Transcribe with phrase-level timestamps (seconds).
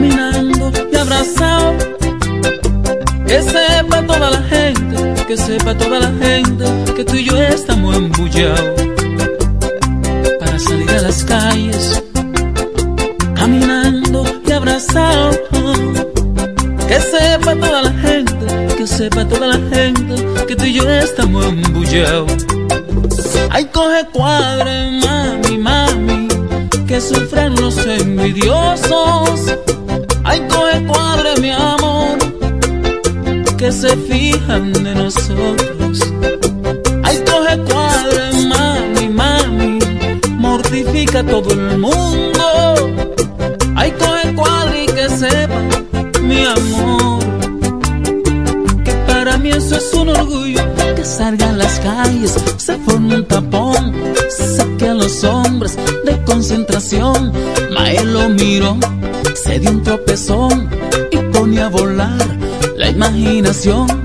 [0.00, 1.76] caminando y abrazado.
[3.26, 6.64] Que sepa toda la gente, que sepa toda la gente
[6.96, 8.82] que tú y yo estamos embullados
[10.40, 12.02] para salir a las calles,
[13.34, 15.30] caminando y abrazado.
[16.88, 18.46] Que sepa toda la gente,
[18.76, 20.14] que sepa toda la gente
[20.48, 22.32] que tú y yo estamos embullados.
[23.50, 26.28] Ay, coge cuadre, mami, mami,
[26.88, 28.99] que sufren los envidiosos.
[52.56, 53.92] Se forma un tapón,
[54.30, 57.32] saque a los hombres de concentración.
[57.72, 58.78] Mael lo miró,
[59.34, 60.70] se dio un tropezón
[61.10, 62.38] y pone a volar
[62.76, 63.99] la imaginación.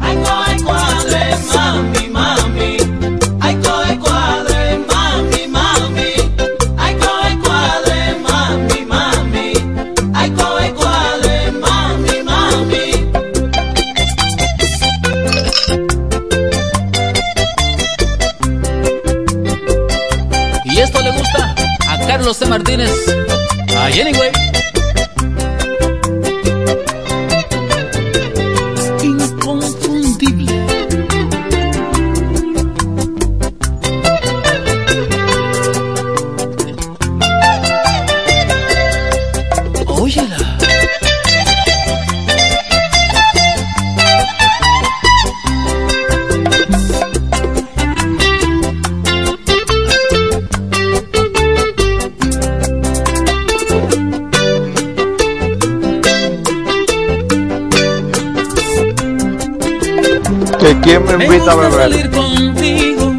[60.65, 61.71] ¿Que quién me invita a beber?
[61.73, 63.15] salir contigo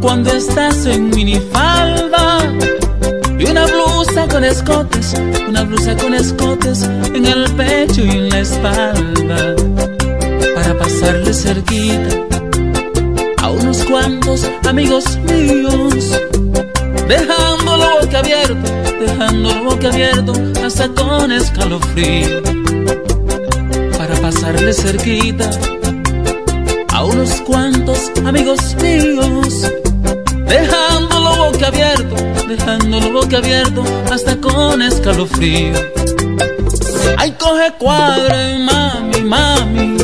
[0.00, 2.38] cuando estás en minifalda.
[3.36, 5.14] Y una blusa con escotes,
[5.48, 9.56] una blusa con escotes en el pecho y en la espalda.
[10.54, 12.14] Para pasarle cerquita
[13.42, 16.22] a unos cuantos amigos míos,
[17.08, 20.32] dejándolo boca abierto, dejándolo boca abierto
[20.64, 22.40] hasta con escalofrío.
[23.98, 25.50] Para pasarle cerquita
[26.96, 29.70] a unos cuantos amigos míos,
[30.46, 32.16] dejándolo boca abierto,
[32.48, 35.74] dejándolo boca abierto hasta con escalofrío.
[37.18, 39.96] Ay, coge cuadre, mami, mami,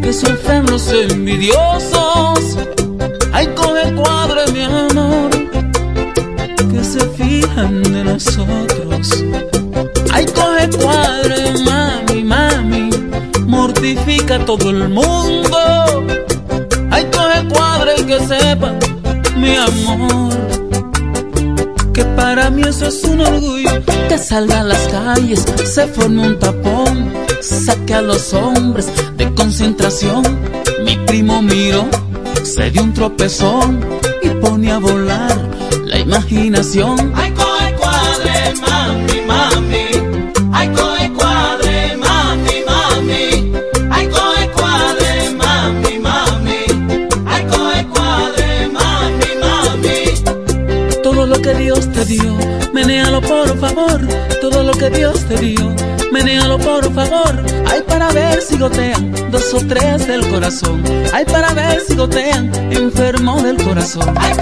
[0.00, 2.56] que sufren los envidiosos.
[3.32, 5.30] Ay, coge cuadre, mi amor,
[6.70, 9.24] que se fijan de nosotros.
[10.12, 12.90] Ay, coge cuadre, mami, mami,
[13.44, 15.67] mortifica a todo el mundo.
[18.08, 18.74] Que sepa,
[19.36, 20.32] mi amor,
[21.92, 23.70] que para mí eso es un orgullo.
[24.08, 28.86] Que salga a las calles, se forme un tapón, saque a los hombres
[29.18, 30.22] de concentración.
[30.86, 31.86] Mi primo miró,
[32.42, 33.84] se dio un tropezón
[34.22, 35.36] y pone a volar
[35.84, 37.12] la imaginación.
[37.14, 39.87] Ay, coge cuadre, mami, mami.
[54.90, 55.74] Dios te dio,
[56.12, 57.44] menéalo por favor.
[57.70, 60.82] Hay para ver si gotean dos o tres del corazón.
[61.12, 64.14] Hay para ver si gotean enfermo del corazón.
[64.16, 64.34] Ay,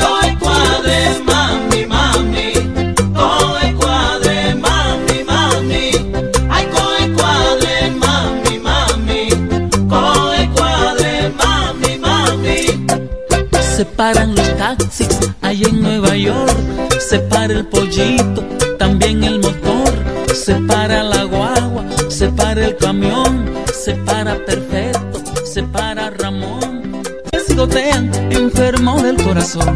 [22.86, 23.52] camión.
[23.74, 27.02] Se para perfecto, se para Ramón.
[27.44, 29.74] Si gotean enfermo del corazón.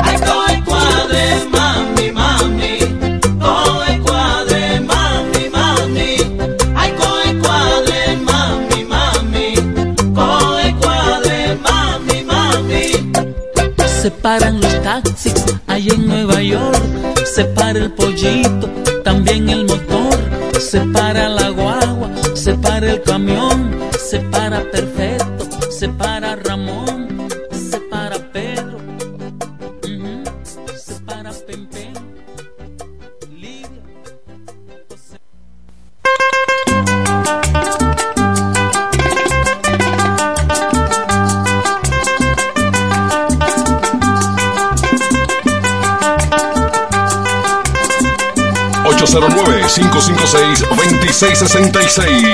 [51.90, 52.29] 809-556-2666.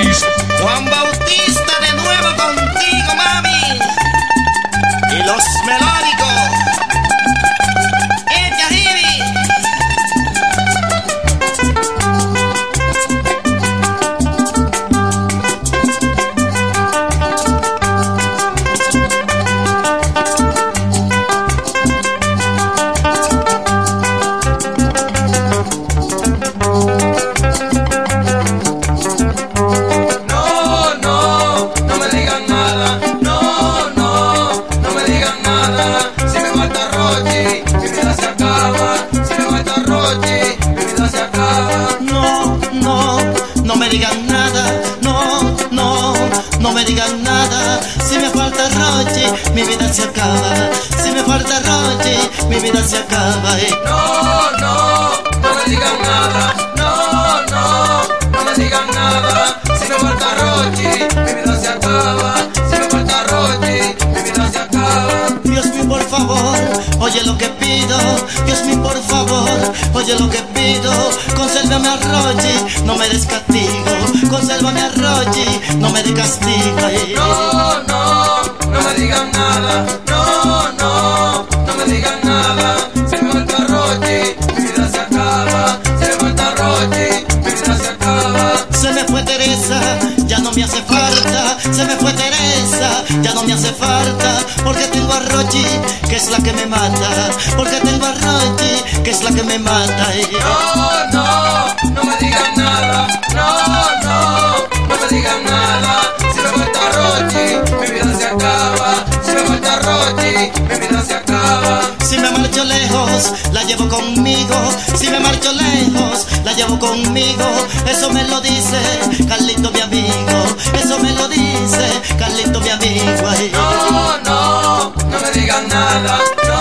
[115.45, 117.45] Lejos, la llevo conmigo.
[117.89, 118.79] Eso me lo dice
[119.27, 120.43] Carlito, mi amigo.
[120.73, 121.87] Eso me lo dice
[122.17, 123.27] Carlito, mi amigo.
[123.29, 123.51] ay.
[123.53, 126.19] No, no, no me digan nada.
[126.47, 126.57] No,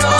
[0.00, 0.16] no,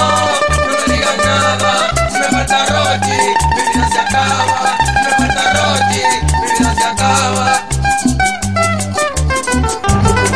[0.51, 1.91] no me digan nada.
[2.11, 3.19] Si me falta Rochi,
[3.55, 4.77] mi vida se acaba.
[5.05, 6.03] Me falta Rochi,
[6.41, 7.63] mi vida se acaba.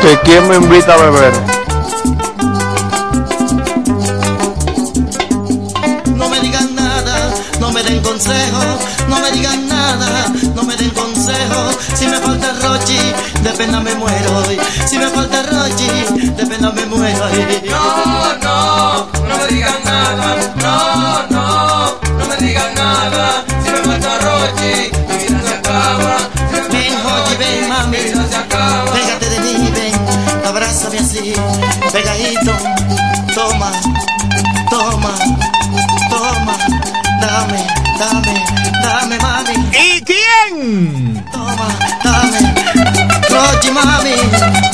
[0.00, 1.55] ¿Que quién me invita a beber?
[13.56, 14.42] De pena me muero.
[14.48, 14.58] ay.
[14.86, 17.05] Si me falta Rochi, de pena me muero.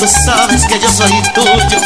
[0.03, 1.79] Tú sabes que yo soy tuyo.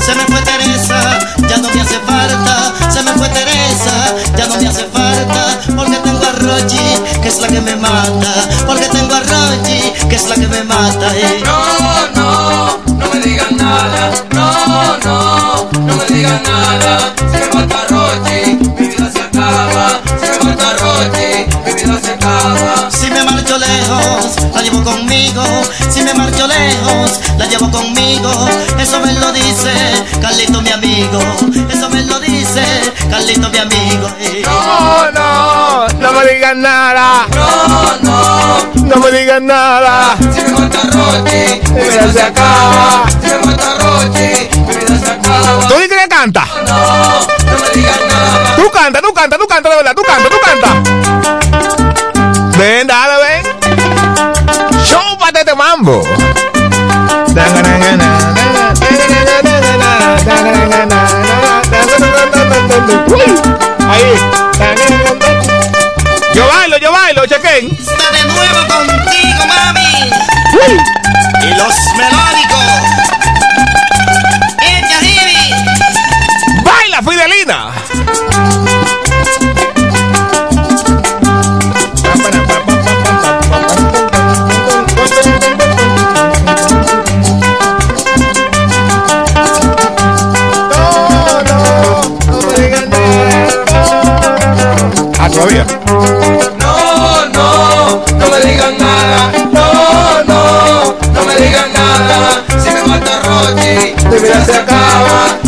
[0.00, 2.72] Se me fue Teresa, ya no me hace falta.
[2.90, 5.60] Se me fue Teresa, ya no me hace falta.
[5.76, 8.32] Porque tengo a Rochi, que es la que me mata.
[8.66, 11.16] Porque tengo a Rochi, que es la que me mata.
[11.16, 11.42] eh.
[16.20, 17.14] Digan nada.
[17.16, 20.00] Si me falta Rochi, mi vida se acaba.
[20.20, 22.90] Si me falta Rochi, mi vida se acaba.
[22.90, 25.42] Si me marcho lejos, la llevo conmigo.
[25.90, 28.30] Si me marcho lejos, la llevo conmigo.
[28.78, 29.72] Eso me lo dice
[30.20, 31.20] Carlito, mi amigo.
[31.72, 32.64] Eso me lo dice
[33.10, 34.08] Carlito, mi amigo.
[34.44, 37.26] No, no, no me digan nada.
[37.34, 40.16] No, no, No me digan nada.
[40.18, 43.04] si me falta Rochi, mi vida se acaba.
[43.08, 44.59] Si me falta Rochi,
[45.68, 46.46] ¿Tú dices que canta?
[46.66, 46.76] No,
[47.44, 48.56] no me digan nada.
[48.56, 50.68] Tú canta, tú canta, tú canta, de verdad, tú canta, tú canta.
[52.58, 53.42] Ven, dale, ven.
[54.84, 56.02] Chúpate este mambo.
[63.88, 64.14] Ahí.
[66.34, 67.70] Yo bailo, yo bailo, chequen.
[67.78, 70.10] Está de nuevo contigo, mami.
[71.42, 72.59] Y los melódicos.
[77.02, 78.80] Hola, Fidelina.
[95.18, 95.66] Ah, todavía.
[96.58, 99.32] No, no, no me digan nada.
[99.52, 102.44] No, no, no me digan nada.
[102.62, 105.38] Si me mata Rochi de veras se acaba.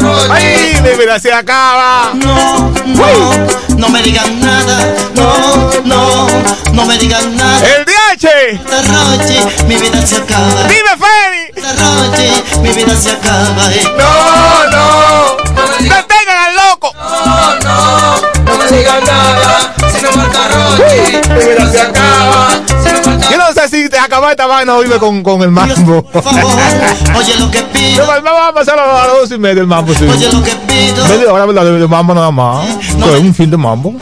[0.00, 0.32] Rollo.
[0.32, 2.10] Ay, de veras se acaba.
[2.14, 3.76] No, no, Uy.
[3.76, 4.94] no me digan nada.
[5.14, 6.26] No, no,
[6.72, 7.60] no me digan nada.
[7.66, 9.66] El DH.
[9.66, 10.64] mi vida se acaba.
[10.64, 12.62] Dime, Feli.
[12.62, 13.68] mi vida se acaba.
[13.98, 15.36] No, no.
[15.54, 16.94] No, no me digan, no al loco.
[16.98, 19.81] No, no, no me digan nada.
[20.02, 22.48] Si me falta Rochi, mi vida se acaba.
[22.66, 25.42] Si me falta Yo no sé si te acaba esta vaina o vive con, con
[25.42, 26.02] el mambo.
[26.02, 26.42] Por favor,
[27.16, 28.02] oye lo que No, pido.
[28.16, 30.04] el mambo va a pasar a las dos y media el mambo, sí.
[30.04, 31.06] Oye lo que pido.
[31.06, 31.64] Media hora ¿verdad?
[31.64, 32.66] de mambo nada más.
[32.68, 33.94] Es un fin de mambo.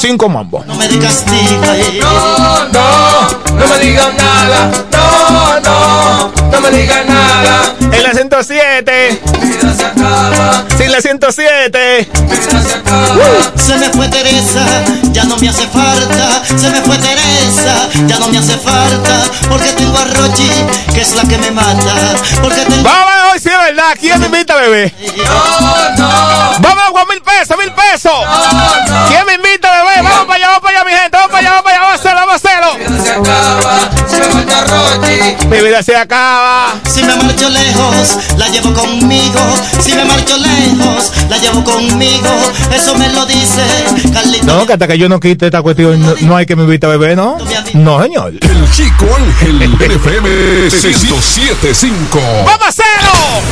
[0.00, 0.64] Cinco mambo.
[0.66, 1.62] No me di castigo.
[1.72, 2.00] eh.
[2.00, 4.70] No, no, no me digan nada.
[4.92, 7.74] No, no, no me digan nada.
[7.80, 9.20] En la 107.
[9.40, 10.64] Mi vida se acaba.
[10.76, 12.08] Sin la 107.
[12.28, 13.14] Mi vida se acaba.
[13.56, 14.63] Se me fue Teresa,
[15.12, 16.42] ya no me hace falta.
[16.56, 19.24] Se me fue Teresa, ya no me hace falta.
[19.48, 20.50] Porque tengo a Rochi,
[20.92, 21.94] que es la que me mata.
[22.42, 23.96] Porque tengo Vamos a ver hoy si es verdad.
[23.98, 24.94] ¿Quién me invita, bebé?
[25.16, 26.14] No, no,
[26.58, 28.12] Vamos con mil pesos, mil pesos.
[29.08, 30.02] ¿Quién me invita, bebé?
[30.02, 31.16] Vamos para allá, vamos para allá, mi gente.
[31.16, 31.84] Vamos para allá, vamos para allá.
[31.84, 32.70] Vamos a hacerlo, vamos a hacerlo.
[32.78, 33.90] mi vida se acaba.
[34.08, 35.46] Si me falta Rochi.
[35.46, 36.74] Mi vida se acaba.
[36.92, 39.40] Si me marcho lejos, la llevo conmigo.
[39.80, 42.30] Si me marcho lejos, la llevo conmigo.
[42.72, 43.62] Eso me lo dice
[44.12, 44.53] Carlito.
[44.54, 46.86] No, que hasta que yo no quite esta cuestión, no, no hay que me invita,
[46.86, 47.38] bebé, ¿no?
[47.72, 48.34] No, señor.
[48.40, 50.28] El Chico Ángel FM
[50.70, 52.20] 1075.
[52.46, 53.42] ¡Vamos a hacerlo!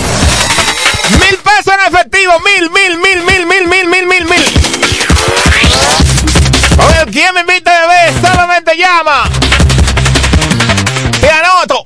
[1.18, 4.44] Mil pesos en efectivo, mil, mil, mil, mil, mil, mil, mil, mil, mil.
[6.78, 8.20] A ver, ¿quién me invita, bebé?
[8.24, 9.24] Solamente llama.
[11.20, 11.84] Y anoto.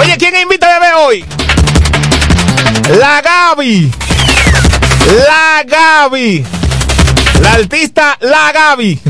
[0.00, 1.24] Oye, ¿quién invita, bebé, hoy?
[2.98, 3.92] La Gaby.
[5.24, 6.44] La Gaby.
[7.42, 9.00] La artista La Gaby.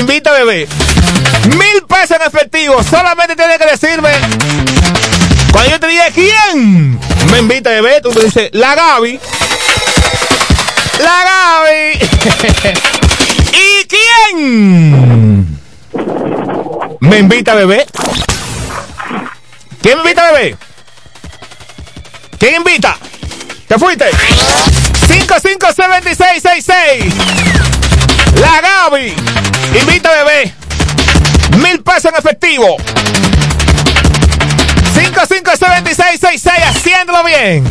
[0.00, 0.66] Invita, bebé.
[1.50, 2.82] Mil pesos en efectivo.
[2.82, 4.10] Solamente tienes que decirme.
[5.52, 6.98] Cuando yo te diga quién
[7.30, 9.20] me invita, bebé, tú me dices, la Gaby.
[10.98, 12.08] La Gaby.
[13.52, 15.58] ¿Y quién
[17.00, 17.86] me invita, bebé?
[19.82, 20.56] ¿Quién me invita, bebé?
[22.38, 22.96] ¿Quién invita?
[23.68, 24.06] ¿Te fuiste?
[25.20, 27.14] 557666.
[28.40, 29.14] La Gaby.
[29.80, 30.52] Invita, bebé.
[31.58, 32.76] Mil pesos en efectivo.
[34.94, 37.64] 557666 haciéndolo bien.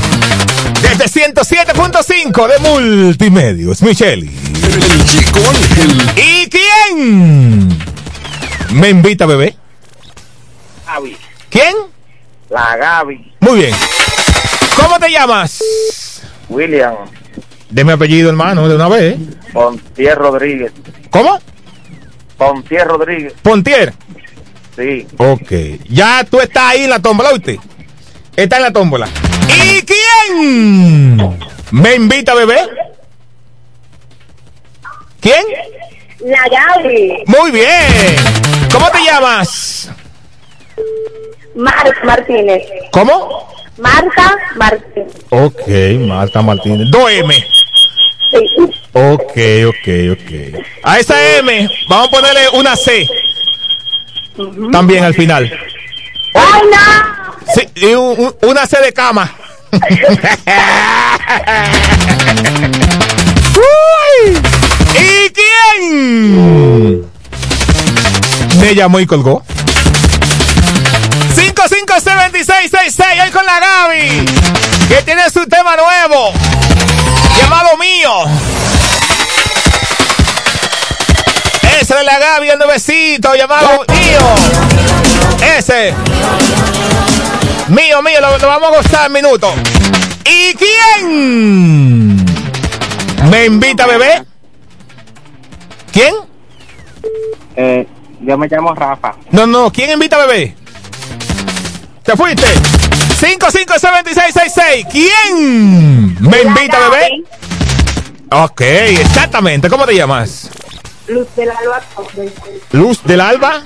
[0.81, 4.31] Desde 107.5 de Multimedios, Micheli.
[4.63, 6.12] El Chico Ángel.
[6.17, 7.77] ¿Y quién
[8.71, 9.55] me invita, bebé?
[10.85, 11.17] Gaby.
[11.50, 11.75] ¿Quién?
[12.50, 13.33] La Gaby.
[13.39, 13.75] Muy bien.
[14.75, 15.59] ¿Cómo te llamas?
[16.53, 16.95] William.
[17.69, 19.17] De mi apellido, hermano, de una vez.
[19.51, 20.72] Pontier Rodríguez.
[21.10, 21.39] ¿Cómo?
[22.38, 23.33] Pontier Rodríguez.
[23.41, 23.93] Pontier.
[24.75, 25.07] Sí.
[25.17, 25.51] Ok.
[25.89, 27.60] Ya tú estás ahí en la tómbola, ¿oíste?
[28.36, 29.07] Está en la tómbola.
[29.65, 31.38] ¿Y quién
[31.72, 32.57] me invita, bebé?
[35.19, 35.43] ¿Quién?
[36.25, 37.24] La Gaby.
[37.27, 38.15] Muy bien.
[38.72, 39.89] ¿Cómo te llamas?
[41.55, 42.63] Marta Martínez.
[42.91, 43.48] ¿Cómo?
[43.77, 45.13] Marta Martínez.
[45.29, 45.67] Ok,
[46.07, 46.87] Marta Martínez.
[46.91, 47.33] 2M.
[48.31, 48.45] Sí.
[48.93, 49.37] Ok,
[49.67, 50.31] ok, ok.
[50.83, 53.07] A esa M vamos a ponerle una C.
[54.71, 55.51] También al final.
[56.33, 56.77] ¡Ay, no!
[57.53, 59.31] Sí, y un- un- una C de cama.
[63.55, 64.37] Uy.
[64.99, 67.05] ¿Y quién?
[68.59, 69.43] Me llamó y colgó.
[71.55, 74.25] 557666 hoy con la Gaby,
[74.88, 76.33] que tiene su tema nuevo,
[77.39, 78.25] llamado mío.
[81.79, 84.19] Ese de la Gaby, el nuevecito, llamado mío.
[85.57, 85.93] Ese.
[87.67, 89.53] Mío, mío, lo, lo vamos a gozar en minutos.
[90.25, 92.25] ¿Y quién
[93.29, 94.24] me invita, bebé?
[95.91, 96.13] ¿Quién?
[97.55, 97.88] Eh,
[98.22, 99.15] yo me llamo Rafa.
[99.31, 100.55] No, no, ¿quién invita, bebé?
[102.03, 102.45] ¿Te fuiste?
[103.19, 104.86] 557666.
[104.91, 107.24] ¿Quién me invita, bebé?
[108.31, 109.69] Ok, exactamente.
[109.69, 110.50] ¿Cómo te llamas?
[111.07, 111.81] Luz del Alba.
[112.72, 113.63] Luz del Alba.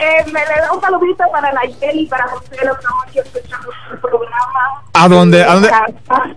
[0.00, 3.18] Eh, me le da un saludito para Nayeli y para José, lo que estamos aquí
[3.18, 4.82] escuchando el programa.
[4.94, 5.44] ¿A dónde?
[5.44, 5.70] ¿A dónde?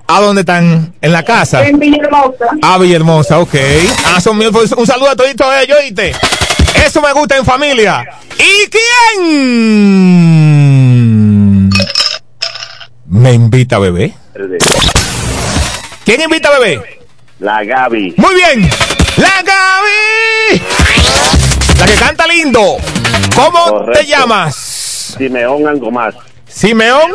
[0.07, 0.93] ¿A dónde están?
[0.99, 1.65] ¿En la casa?
[1.65, 2.47] En Villahermosa.
[2.61, 3.55] Ah, Villahermosa, ok.
[4.07, 6.13] Ah, son míos, pues, un saludo a todito ellos, ¿oíste?
[6.75, 8.05] Eso me gusta en familia.
[8.37, 9.23] ¿Y quién
[13.05, 14.13] me invita, bebé?
[16.05, 16.99] ¿Quién invita, bebé?
[17.39, 18.13] La Gaby.
[18.17, 18.69] Muy bien.
[19.17, 20.61] La Gaby.
[21.79, 22.77] La que canta lindo.
[23.35, 24.55] ¿Cómo te llamas?
[25.17, 26.15] Simeón algo más.
[26.47, 27.11] Simeón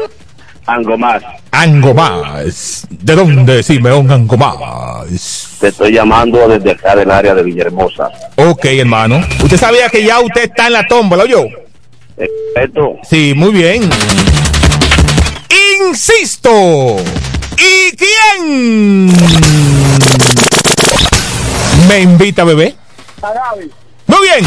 [0.69, 1.23] Angomás.
[1.51, 2.87] Angomás.
[2.91, 5.57] ¿De dónde, Simeón Angomás?
[5.59, 8.11] Te estoy llamando desde acá del área de Villahermosa.
[8.37, 9.25] Ok, hermano.
[9.43, 11.45] ¿Usted sabía que ya usted está en la tómbola, yo?
[12.55, 13.89] Esto, Sí, muy bien.
[15.81, 16.97] Insisto.
[17.57, 19.07] ¿Y quién
[21.89, 22.77] me invita, bebé?
[24.07, 24.47] Muy bien.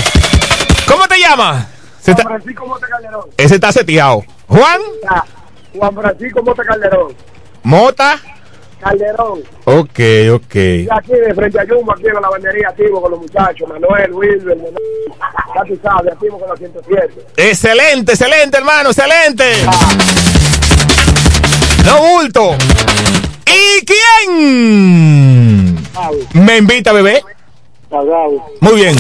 [0.88, 1.66] ¿Cómo te llamas?
[2.00, 2.25] Se está-.
[3.38, 4.24] Ese está seteado.
[4.48, 4.82] Juan
[5.74, 7.16] Juan Francisco Mota Calderón.
[7.63, 8.20] Mota.
[8.80, 9.42] Calderón.
[9.66, 10.00] Ok,
[10.34, 10.56] ok.
[10.56, 13.68] Y aquí de frente a Yuma, aquí en la lavandería, activo con los muchachos.
[13.70, 14.58] Manuel, Wilber.
[15.56, 17.25] Ya tú sabes, activo con los 107.
[17.38, 19.66] Excelente, excelente, hermano, excelente.
[21.86, 22.56] No bulto.
[23.46, 25.75] ¿Y quién
[26.34, 27.24] me invita, bebé?
[28.62, 28.96] Muy bien.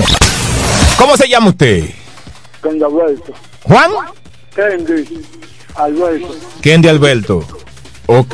[0.97, 1.85] ¿Cómo se llama usted?
[2.63, 3.33] Alberto.
[3.63, 3.91] Juan.
[4.55, 5.25] Kendi.
[5.75, 6.35] Alberto.
[6.61, 7.45] ¿Quién de Alberto?
[8.07, 8.33] Ok.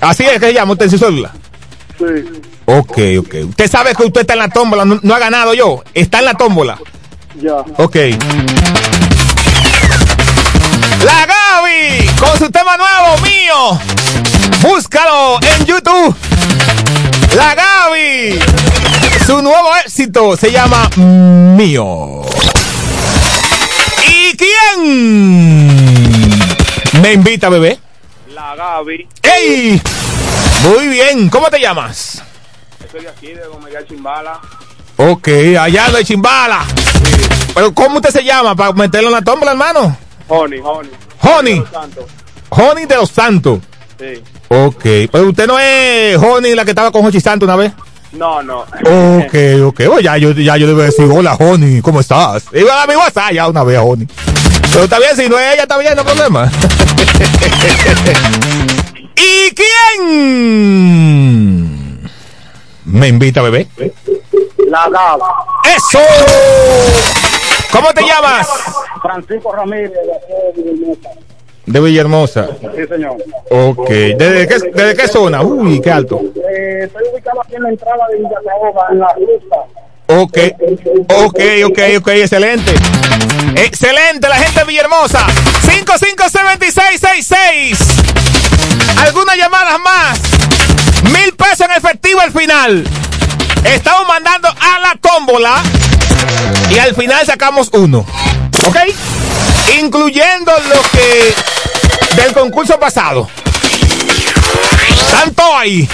[0.00, 1.32] Así es que se llama usted en su cédula.
[1.98, 2.04] Sí.
[2.66, 3.34] Ok, ok.
[3.48, 5.82] Usted sabe que usted está en la tómbola, no, no ha ganado yo.
[5.94, 6.78] Está en la tómbola.
[7.40, 7.56] Ya.
[7.76, 7.96] Ok.
[11.04, 13.80] La Gaby con su tema nuevo mío.
[14.60, 16.14] Búscalo en YouTube.
[17.36, 18.40] La Gaby.
[19.26, 22.22] Su nuevo éxito se llama Mío.
[24.08, 26.07] ¿Y quién
[27.00, 27.78] me invita, bebé?
[28.34, 29.08] La Gaby.
[29.22, 29.80] ¡Ey!
[30.62, 31.28] Muy bien.
[31.28, 32.22] ¿Cómo te llamas?
[32.84, 34.40] Estoy de aquí, de Gomega Chimbala.
[34.96, 35.28] Ok,
[35.58, 36.64] allá de Chimbala.
[37.54, 39.96] Pero ¿cómo usted se llama para meterlo en la tómbola, hermano?
[40.28, 40.90] Honey, Honey.
[41.22, 41.64] Honey.
[42.50, 43.60] Honey de los Santos.
[43.98, 44.22] Sí.
[44.48, 47.72] Ok, pero usted no es Honey la que estaba con Hochi Santo una vez.
[48.12, 48.60] No, no.
[48.60, 49.80] Ok, ok.
[49.90, 52.44] Oh, ya yo, ya yo debo decir, hola Honey, ¿cómo estás?
[52.52, 54.08] Iba a mi WhatsApp ya una vez, Honey.
[54.72, 56.50] Pero está bien, si no es ella, está bien, no hay problema.
[59.16, 60.78] ¿Y quién
[62.84, 63.68] me invita, bebé?
[64.68, 65.44] La Gaba.
[65.64, 66.00] ¡Eso!
[67.70, 68.48] ¿Cómo te llamas?
[69.02, 70.98] Francisco Ramírez, de
[71.72, 72.42] de Villahermosa.
[72.42, 72.76] Villahermosa.
[72.76, 73.16] Sí, señor.
[73.50, 73.88] Ok.
[73.88, 75.40] ¿Desde qué, desde qué zona?
[75.42, 76.20] Uy, qué alto.
[76.50, 79.56] Eh, estoy ubicado aquí en la entrada de Villacaoba, en la ruta.
[80.10, 80.38] Ok,
[81.08, 82.74] ok, ok, ok, excelente.
[83.56, 85.26] Excelente, la gente de Villahermosa.
[85.62, 87.78] 557666.
[89.02, 90.18] Algunas llamadas más.
[91.12, 92.84] Mil pesos en efectivo al final.
[93.64, 95.62] Estamos mandando a la tómbola.
[96.70, 98.06] Y al final sacamos uno.
[98.66, 98.76] ¿Ok?
[99.78, 101.34] Incluyendo lo que
[102.16, 103.28] del concurso pasado.
[105.10, 105.88] Tanto ahí.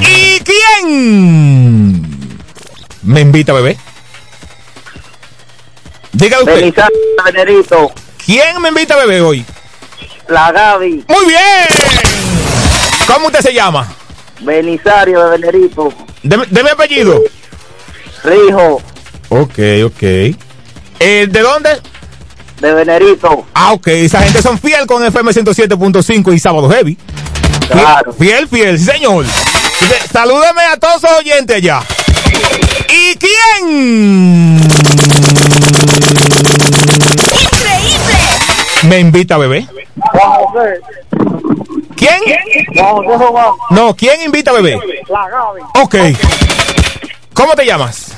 [0.00, 2.18] ¿Y quién?
[3.02, 3.76] me invita, bebé?
[6.12, 6.54] Diga usted.
[6.54, 7.92] Belisario Venerito.
[8.24, 9.44] ¿Quién me invita, bebé, hoy?
[10.28, 11.04] La Gaby.
[11.08, 11.66] Muy bien.
[13.06, 13.90] ¿Cómo usted se llama?
[14.40, 15.92] Belisario de Venerito.
[16.22, 17.22] De, de mi apellido.
[18.24, 18.82] Rijo
[19.28, 20.02] Ok, ok.
[20.02, 21.80] Eh, ¿De dónde?
[22.60, 23.46] De Venerito.
[23.54, 23.86] Ah, ok.
[23.88, 26.96] Esa gente son fiel con FM 107.5 y Sábado Heavy.
[26.96, 28.12] Fiel, Claro.
[28.12, 29.24] Fiel, fiel, sí, señor.
[30.12, 31.80] Salúdame a todos los oyentes allá.
[32.88, 34.58] ¿Y quién?
[38.84, 39.66] Me invita, bebé.
[40.12, 40.80] Juan José.
[41.96, 42.20] ¿Quién?
[43.70, 44.78] No, ¿quién invita, bebé?
[45.08, 45.60] La Gaby.
[45.82, 45.94] Ok.
[47.34, 48.12] ¿Cómo te llamas?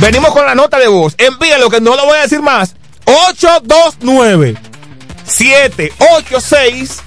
[0.00, 1.14] venimos con la nota de voz.
[1.16, 2.74] Envíalo que no lo voy a decir más.
[3.04, 4.56] 829
[5.24, 7.02] 786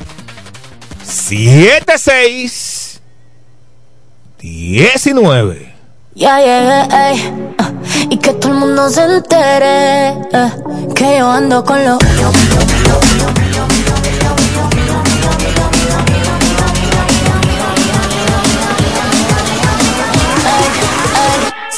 [1.03, 3.01] 76
[4.39, 5.75] 19.
[6.15, 7.33] Ya llegué, ey,
[8.11, 10.15] y que todo el mundo se entere
[10.95, 11.99] que yo ando con los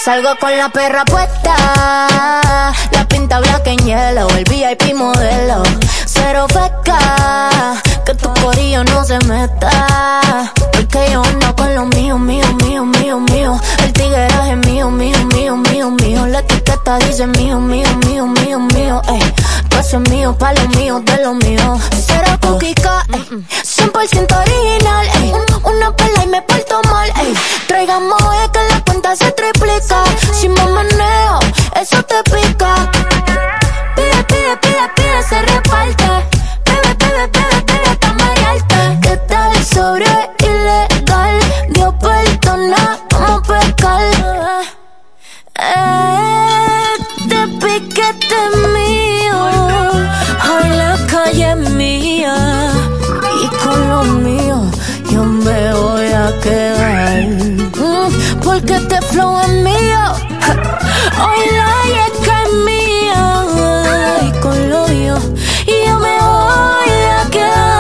[0.04, 1.56] Salgo con la perra puesta,
[2.92, 5.62] la pinta black en hielo, el VIP modelo,
[6.08, 12.48] cero feca, que tu corillo no se meta, porque yo ando con lo mío, mío,
[12.64, 16.42] mío, mío, mío, el tigueraje mío, mío, mío, mío, mío, la
[17.00, 19.34] dice mío, mío, mío, mío, mío, ey,
[19.70, 25.34] tú es mío, pa' lo mío, de lo mío, cero cuquica, ey, 100% original, ey,
[25.64, 27.34] una pela y me porto mal, ey,
[27.68, 30.04] traigamos es que la cuenta se triplica,
[30.34, 31.40] si me meneo,
[31.80, 32.90] eso te pica,
[33.96, 36.06] pide, pide, pide, pide, se reparte,
[36.66, 40.31] bebe, bebe, bebe, bebe, hasta marearte, que tal sobre
[48.46, 49.38] es mío,
[50.52, 52.36] hoy la calle es mía,
[53.44, 54.58] y con lo mío
[55.12, 57.22] yo me voy a quedar,
[57.82, 58.10] Mm,
[58.44, 60.02] porque este flow es mío,
[61.26, 63.24] hoy la yeca es mía,
[64.28, 65.16] y con lo mío
[65.86, 67.72] yo me voy a quedar.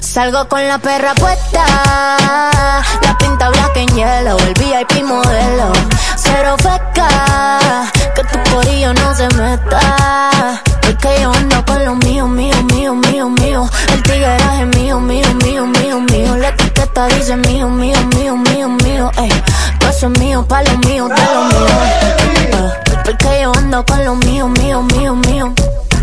[0.00, 1.64] Salgo con la perra puesta,
[3.02, 5.72] la pinta black en hielo, el VIP modelo,
[6.34, 12.56] cero feca, que tu corillo no se meta, porque yo ando con lo mío, mío,
[12.72, 17.98] mío, mío, mío, el tigueraje mío, mío, mío, mío, mío, la etiqueta dice mío, mío,
[18.16, 19.30] mío, mío, mío, ey,
[19.78, 21.76] todo eso es mío, pa' lo mío, de lo mío,
[22.18, 22.72] eh,
[23.04, 25.54] porque yo ando con lo mío, mío, mío, mío.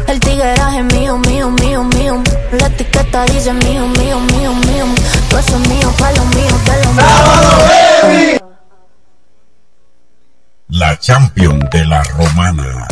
[0.07, 2.21] El tigueraje mío, mío, mío, mío.
[2.51, 4.85] La etiqueta dice mío, mío, mío, mío.
[5.29, 8.50] Todo eso es mío, pa' lo mío, de lo mío.
[10.73, 12.88] La champion de la romana.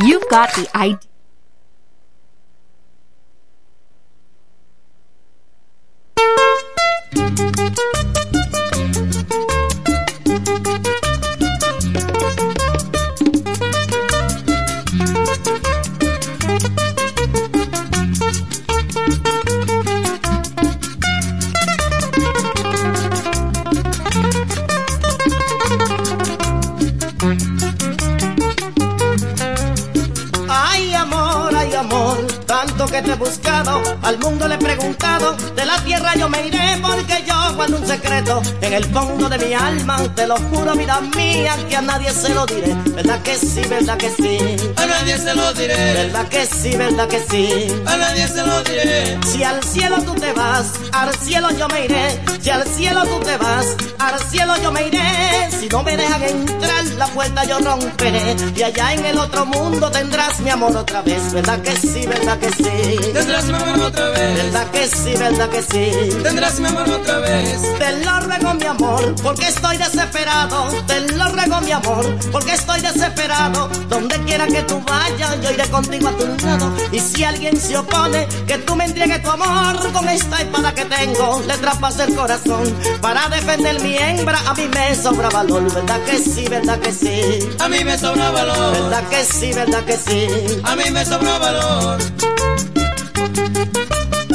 [0.00, 1.07] You've got the idea.
[33.18, 37.76] Buscado, al mundo le he preguntado, de la tierra yo me iré porque yo guardo
[37.78, 41.82] un secreto en el fondo de mi alma, te lo juro vida mía, que a
[41.82, 45.74] nadie se lo diré, verdad que sí, verdad que sí, A nadie se lo diré,
[45.94, 47.82] verdad que sí, verdad que sí.
[47.86, 49.18] a nadie se lo diré.
[49.26, 52.20] Si al cielo tú te vas, al cielo yo me iré.
[52.40, 53.66] Si al cielo tú te vas,
[53.98, 55.50] al cielo yo me iré.
[55.58, 58.36] Si no me dejan entrar, la puerta yo romperé.
[58.56, 61.32] Y allá en el otro mundo tendrás mi amor otra vez.
[61.32, 63.07] ¿Verdad que sí, verdad que sí?
[63.12, 66.10] Tendrás mi amor otra vez, ¿Verdad que sí, verdad que sí?
[66.22, 67.60] tendrás mi amor otra vez.
[67.78, 70.68] Te lo ruego mi amor, porque estoy desesperado.
[70.86, 73.68] Te lo ruego mi amor, porque estoy desesperado.
[73.88, 76.72] Donde quiera que tú vayas, yo iré contigo a tu lado.
[76.92, 80.84] Y si alguien se opone, que tú me entregues tu amor con esta espada que
[80.84, 82.74] tengo, le traspasé el corazón.
[83.00, 85.62] Para defender mi hembra, a mí me sobra valor.
[85.72, 87.48] ¿Verdad que sí, verdad que sí?
[87.58, 90.60] A mí me sobra valor, ¿Verdad que sí, verdad que sí?
[90.64, 91.98] a mí me sobra valor.
[93.38, 94.27] Thank you.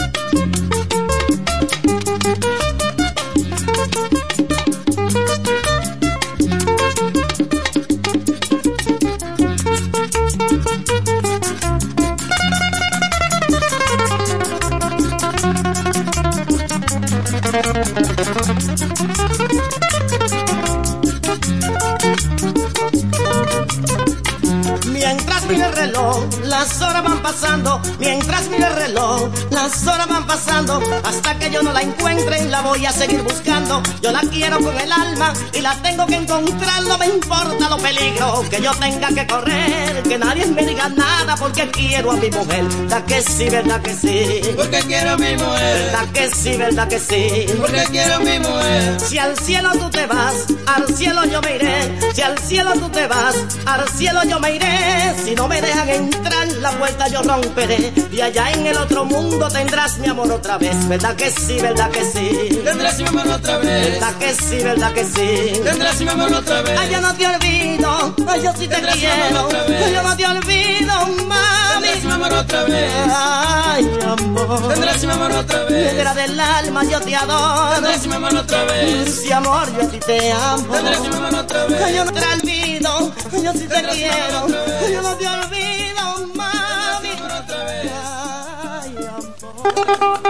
[26.63, 27.81] Las horas van pasando.
[27.99, 30.81] Mientras mira el reloj, las horas van pasando.
[31.03, 33.83] Hasta que yo no la encuentre, la voy a seguir buscando.
[34.01, 36.83] Yo la quiero con el alma y la tengo que encontrar.
[36.83, 40.03] No me importa los peligros que yo tenga que correr.
[40.03, 42.63] Que nadie me diga nada porque quiero a mi mujer.
[42.63, 44.41] ¿Verdad que sí, verdad que sí?
[44.55, 47.45] Porque quiero a mi mujer, ¿Verdad que sí, verdad que sí?
[47.59, 48.99] porque quiero a mi mujer.
[49.01, 51.99] Si al cielo tú te vas, al cielo yo me iré.
[52.13, 55.15] Si al cielo tú te vas, al cielo yo me iré.
[55.25, 57.93] Si no me dejan entrar, la puerta yo romperé.
[58.11, 60.87] Y allá en el otro mundo tendrás mi amor otra vez.
[60.87, 62.59] ¿Verdad que sí, verdad que sí?
[62.63, 65.61] Tendrás mi amor otra vez, ¿Verdad que sí, verdad que sí?
[65.63, 66.79] tendrás mi amor otra vez.
[66.79, 69.49] Ay, yo no te olvido, ay, yo sí te Tendrás quiero.
[69.67, 70.93] Ay, yo no te olvido,
[71.27, 71.87] mami.
[71.87, 72.91] Tendrás mi amor otra vez.
[73.09, 74.67] Ay, amor.
[74.73, 75.93] Tendrás mi amor otra vez.
[75.93, 77.73] Negra del alma, yo te adoro.
[77.75, 79.21] Tendrás mi amor otra vez.
[79.23, 80.73] Si amor, yo a ti te amo.
[80.73, 81.95] Tendrás mi amor otra vez.
[81.95, 83.11] Yo no te olvido,
[83.43, 84.47] yo sí te quiero.
[84.91, 85.72] Yo no te olvido,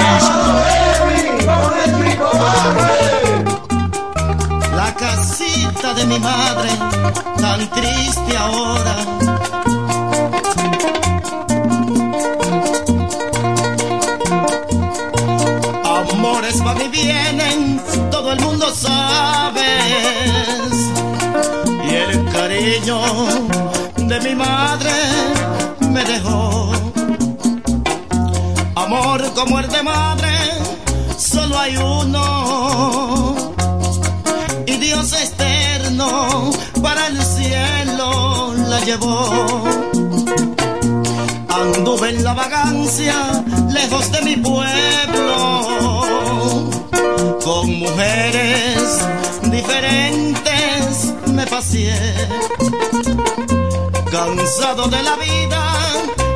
[4.75, 6.69] La casita de mi madre,
[7.39, 8.95] tan triste ahora.
[15.83, 19.63] Amores van y vienen, todo el mundo sabes.
[21.85, 22.99] Y el cariño
[23.97, 24.91] de mi madre
[25.93, 26.71] me dejó.
[28.75, 30.33] Amor como el de madre,
[31.17, 33.35] solo hay uno
[34.65, 36.51] y Dios externo
[36.81, 39.63] para el cielo la llevó.
[41.49, 45.29] Anduve en la vagancia, lejos de mi pueblo,
[47.43, 48.99] con mujeres
[49.43, 52.27] diferentes me paseé.
[54.13, 55.73] Cansado de la vida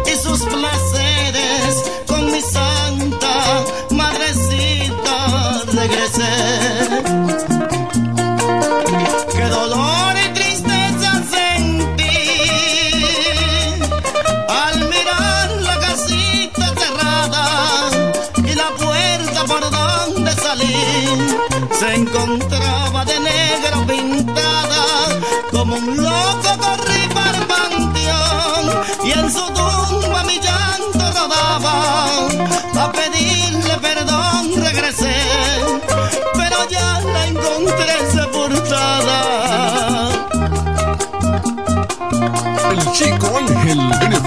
[0.07, 2.41] y sus placeres, con mi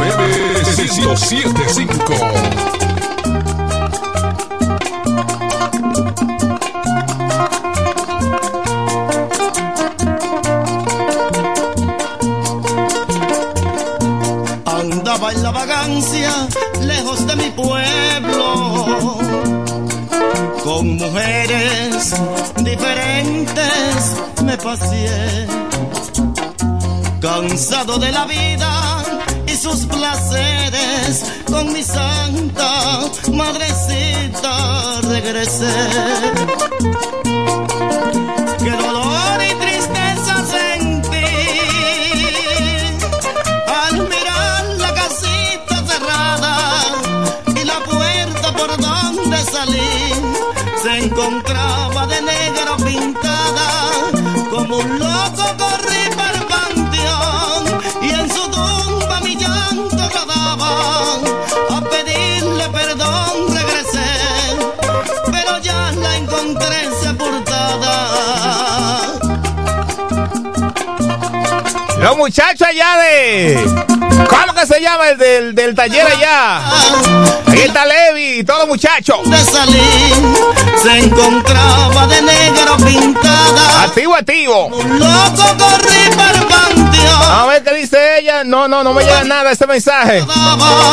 [0.01, 2.15] NPM 1075.
[14.65, 16.33] Andaba en la vagancia,
[16.81, 19.19] lejos de mi pueblo,
[20.65, 22.15] con mujeres
[22.57, 25.47] diferentes me paseé,
[27.21, 29.00] cansado de la vida
[29.61, 35.67] sus placeres, con mi santa madrecita regresé.
[72.01, 73.65] Los muchachos allá de.
[74.29, 76.59] ¿Cómo que se llama el del, del taller allá?
[77.47, 79.19] Ahí está Levi y todos los muchachos.
[79.25, 80.15] de salir
[80.83, 84.67] se encontraba de negro pintada Activo, activo.
[84.67, 88.45] un loco corrí para el panteón A ver qué dice ella.
[88.45, 90.25] No, no, no me llega nada este mensaje.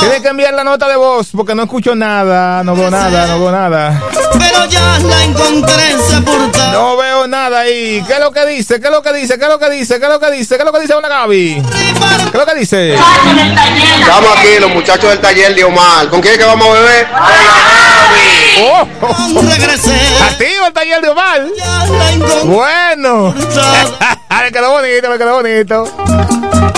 [0.02, 3.40] Tiene que enviar la nota de voz porque no escucho nada, no veo nada, no
[3.40, 4.02] veo nada.
[4.38, 8.04] pero ya la encontré sepultada No veo nada ahí.
[8.08, 8.80] ¿Qué es lo que dice?
[8.80, 9.38] ¿Qué es lo que dice?
[9.38, 10.00] ¿Qué es lo que dice?
[10.00, 10.56] ¿Qué es lo que dice?
[10.56, 11.64] ¿Qué es lo que dice una Gaby?
[11.64, 12.96] ¿Qué es lo que dice?
[12.96, 16.10] Estamos aquí, los muchachos del taller de Omar.
[16.10, 17.08] ¿Con quién es que vamos a beber?
[18.60, 18.88] Oh,
[19.42, 21.48] regresé activo el taller de Omar.
[22.46, 23.34] Bueno.
[24.48, 25.84] me quedó bonito, me quedó bonito.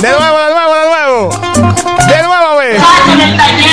[0.02, 1.30] De nuevo, de nuevo, de nuevo.
[2.08, 2.82] De nuevo, a ver.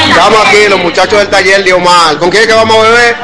[0.09, 2.19] Estamos aquí, los muchachos del taller de Omar.
[2.19, 3.17] ¿Con quién es que vamos a beber?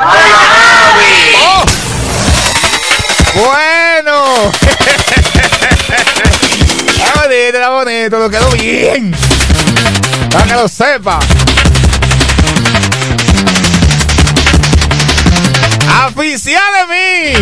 [3.34, 4.52] Bueno.
[7.02, 9.14] Está bonito, está bonito, lo quedó bien.
[10.30, 11.18] Para que lo sepa.
[16.08, 17.34] Oficial de mí.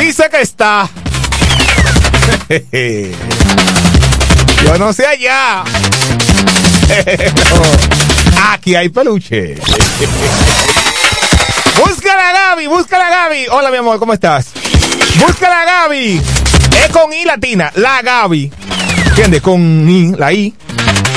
[0.00, 0.88] Dice que está.
[4.64, 5.64] Yo no sé allá.
[8.52, 9.56] Aquí hay peluche.
[11.76, 13.46] Búscala a Gaby, búscala a Gaby.
[13.50, 14.46] Hola, mi amor, ¿cómo estás?
[15.18, 16.20] Busca la Gaby.
[16.84, 18.52] Es con I latina, la Gaby.
[19.08, 19.42] ¿Entiendes?
[19.42, 20.54] Con I, la I.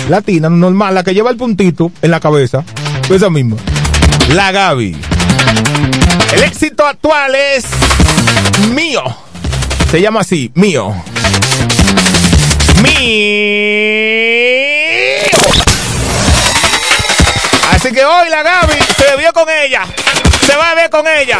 [0.09, 2.63] Latina, normal, la que lleva el puntito en la cabeza.
[3.07, 3.57] Pues Esa misma.
[4.29, 4.97] La Gaby.
[6.33, 7.65] El éxito actual es
[8.73, 9.03] mío.
[9.91, 10.95] Se llama así, mío.
[12.81, 13.01] Mío.
[17.71, 19.83] Así que hoy la Gaby se bebió con ella.
[20.45, 21.39] Se va a beber con ella.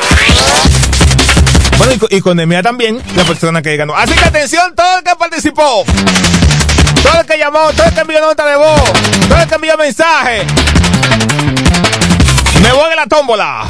[1.83, 3.95] Bueno, y y con Nemia también, la persona que ganó.
[3.95, 5.83] Así que atención, todo el que participó.
[7.01, 8.93] Todo el que llamó, todo el que envió nota de voz,
[9.27, 10.45] todo el que envió mensaje.
[12.61, 13.63] Me voy a la tómbola.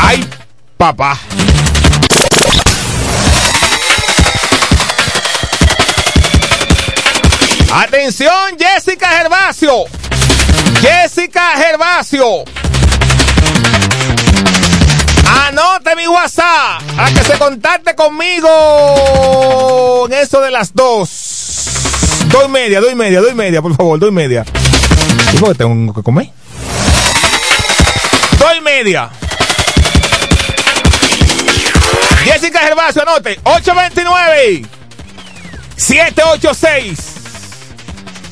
[0.00, 0.28] Ay,
[0.76, 1.18] papá.
[7.72, 9.86] Atención, Jessica Gervasio.
[10.84, 12.44] Jessica Gervasio.
[15.26, 21.08] Anote mi WhatsApp a que se contacte conmigo en eso de las dos.
[22.26, 24.44] Dos y media, dos y media, dos y media, por favor, dos y media.
[25.32, 26.28] ¿Y por qué tengo que comer?
[28.38, 29.08] Dos y media.
[32.24, 33.40] Jessica Gervasio, anote.
[33.44, 34.66] 829
[35.76, 36.98] 786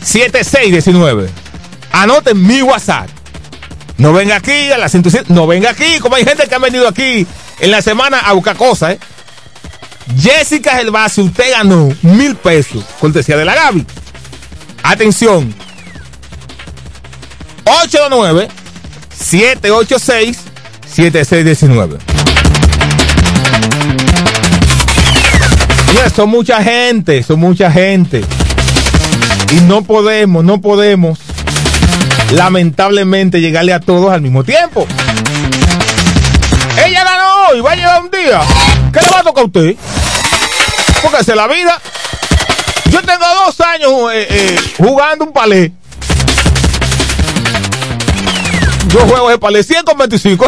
[0.02, 1.41] 7619.
[1.92, 3.08] Anoten mi WhatsApp.
[3.98, 5.26] No venga aquí a la 107.
[5.28, 7.26] No venga aquí, como hay gente que ha venido aquí
[7.60, 8.98] en la semana a buscar cosas, ¿eh?
[10.18, 12.84] Jessica Gervasio, usted ganó mil pesos.
[13.00, 13.86] Cortesía de la Gaby.
[14.82, 15.54] Atención.
[17.64, 18.48] 829
[19.16, 20.38] 786
[20.86, 21.98] 7619.
[25.86, 28.24] Señores, son mucha gente, son mucha gente.
[29.52, 31.18] Y no podemos, no podemos,
[32.32, 34.86] lamentablemente, llegarle a todos al mismo tiempo.
[36.84, 38.40] Ella ganó hoy, va a llegar un día.
[38.92, 39.76] ¿Qué le va a tocar a usted?
[41.02, 41.80] Porque es la vida.
[42.90, 45.72] Yo tengo dos años eh, eh, jugando un palé.
[48.88, 50.46] Yo juego ese palé 100 con 25.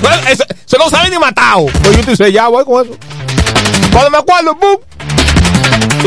[0.67, 1.67] Se, no sabe ni matado.
[1.67, 2.99] Pues yo estoy sellado voy con eso.
[3.91, 4.77] Cuando me acuerdo, ¡pum!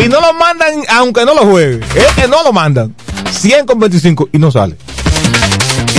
[0.03, 1.83] Y no lo mandan, aunque no lo juegue.
[1.95, 2.95] Es que no lo mandan.
[3.31, 4.77] 100 con 25 y no sale.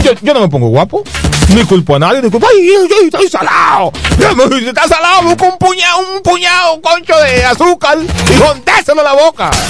[0.02, 1.02] Yo, yo no me pongo guapo.
[1.48, 2.46] Ni culpo a nadie, ni culpo.
[2.50, 3.92] ¡Ay, yo, yo estoy salado!
[4.58, 9.04] Si está salado, busca un puñado, un puñado, un concho de azúcar y contéselo en
[9.04, 9.50] la boca.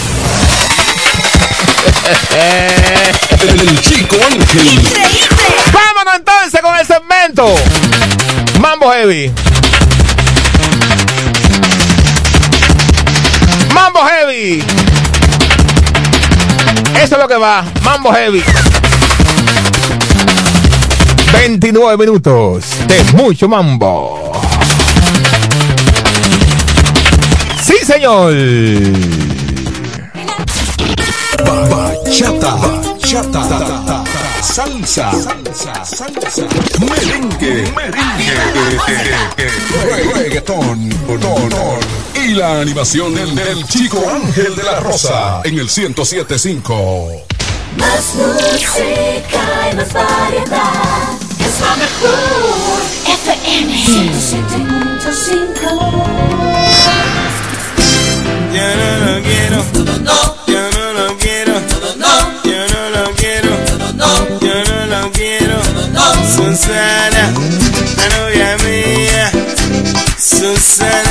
[3.41, 4.81] El chico Ángel.
[5.73, 7.55] Vámonos entonces con el segmento.
[8.59, 9.33] Mambo Heavy.
[13.73, 14.65] Mambo Heavy.
[16.95, 17.65] Eso es lo que va.
[17.83, 18.45] Mambo Heavy.
[21.33, 24.33] 29 minutos de mucho mambo.
[27.63, 28.33] Sí, señor.
[31.45, 34.05] Bachata, bachata,
[34.43, 36.47] salsa, salsa, salsa,
[36.81, 38.35] merengue, merengue,
[40.15, 40.89] reggaetón,
[42.15, 47.28] y la animación del, del chico Ángel de la Rosa en el 1075.
[47.77, 51.13] Más música y más variedad.
[51.39, 52.81] Es la mejor.
[53.07, 55.69] FM 107.5.
[58.55, 59.59] Yo no lo quiero.
[60.03, 60.19] No.
[60.47, 61.55] Yo no lo quiero.
[61.97, 62.43] No.
[62.45, 63.51] Yo no lo quiero.
[63.95, 64.11] No.
[64.41, 65.57] Yo no lo quiero.
[65.93, 66.05] No.
[66.37, 67.33] Susana,
[67.97, 69.31] la novia mía.
[70.19, 71.08] Susana,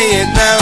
[0.00, 0.57] Ella está bailando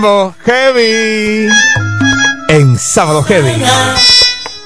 [0.00, 1.48] mambo heavy
[2.48, 3.62] en sábado heavy.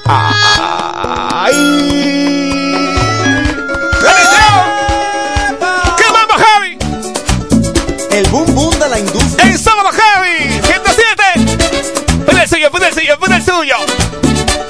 [0.05, 1.53] ¡Ay!
[5.97, 6.77] ¡Qué mambo heavy!
[8.11, 9.49] El boom boom de la industria.
[9.49, 11.23] En sábado heavy, 107.
[12.25, 13.75] Pon el suyo, pon el suyo, pon el suyo.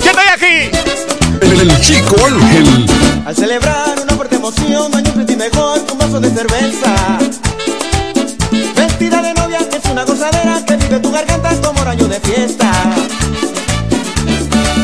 [0.03, 0.71] ¡Ya estoy aquí!
[1.41, 2.87] El chico Ángel.
[3.27, 7.19] Al celebrar una fuerte emoción, baño pretty mejor, un vaso de cerveza.
[8.75, 10.54] Vestida de novia es una gozadera
[11.15, 12.69] lugar cantas como rayo de fiesta.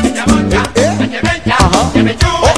[0.02, 0.98] Ella mancha, ¿Eh?
[1.02, 2.51] ella mancha,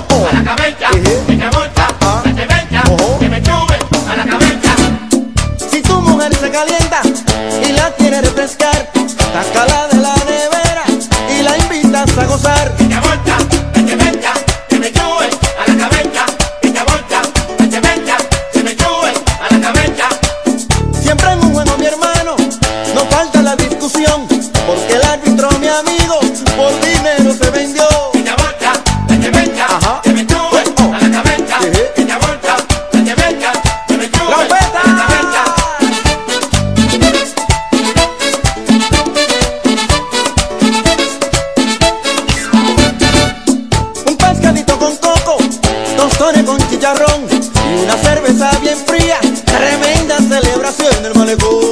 [46.84, 49.18] chicharrón y una cerveza bien fría.
[49.46, 51.64] Tremenda celebración en el malecón.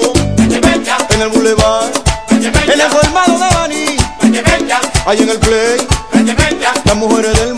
[1.09, 1.91] En el bulevar,
[2.30, 3.97] en el colmado de Baní,
[5.05, 5.78] ahí en el play,
[6.86, 7.51] las mujeres del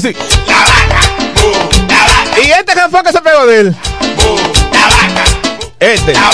[0.00, 0.16] sí?
[2.42, 3.76] ¿Y este qué fue que se pegó de él?
[5.78, 6.12] Este.
[6.12, 6.30] La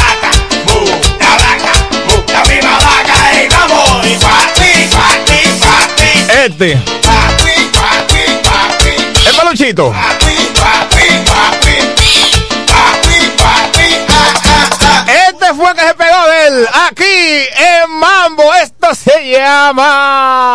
[2.44, 4.06] misma vaca, ey, vamos.
[4.06, 6.10] Y papi, papi, papi.
[6.44, 6.76] Este.
[7.02, 8.94] Papi, papi, papi.
[9.26, 9.92] El peluchito.
[9.92, 11.76] Papi, papi, papi.
[12.66, 15.04] Papi, papi, ah.
[15.28, 16.68] Este fue que se pegó de él.
[16.88, 18.54] Aquí en Mambo.
[18.54, 20.45] Esto se llama.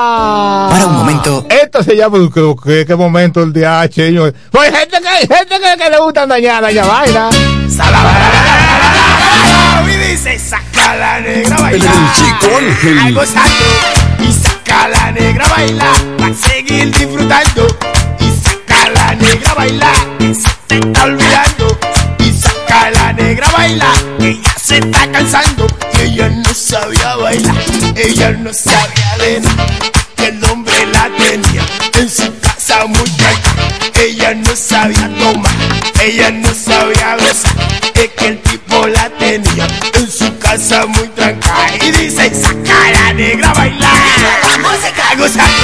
[0.69, 1.45] Para un momento.
[1.49, 2.17] Esto se llama.
[2.33, 4.33] ¿Qué, qué, qué momento el DH, señor?
[4.51, 7.29] Pues hay gente que, hay gente que, que le gusta dañar, dañar vaina.
[9.87, 12.99] Y dice, saca la negra a El chico Ángel.
[13.01, 13.51] Ay, gozando.
[14.19, 15.95] Y saca la negra a bailar.
[16.21, 17.67] Va a seguir disfrutando.
[18.19, 19.95] Y saca la negra a bailar.
[20.19, 21.79] Que se te está olvidando.
[22.19, 23.95] Y saca la negra a bailar.
[24.19, 25.67] Que ya se está cansando.
[25.93, 27.55] Que ella no sabía bailar.
[27.95, 30.00] Ella no sabía de nada.
[36.03, 37.53] Ella no sabía gozar.
[37.93, 41.75] Es que el tipo la tenía en su casa muy tranquila.
[41.79, 43.93] Y dice, saca la negra a bailar.
[44.61, 45.63] Música gozando.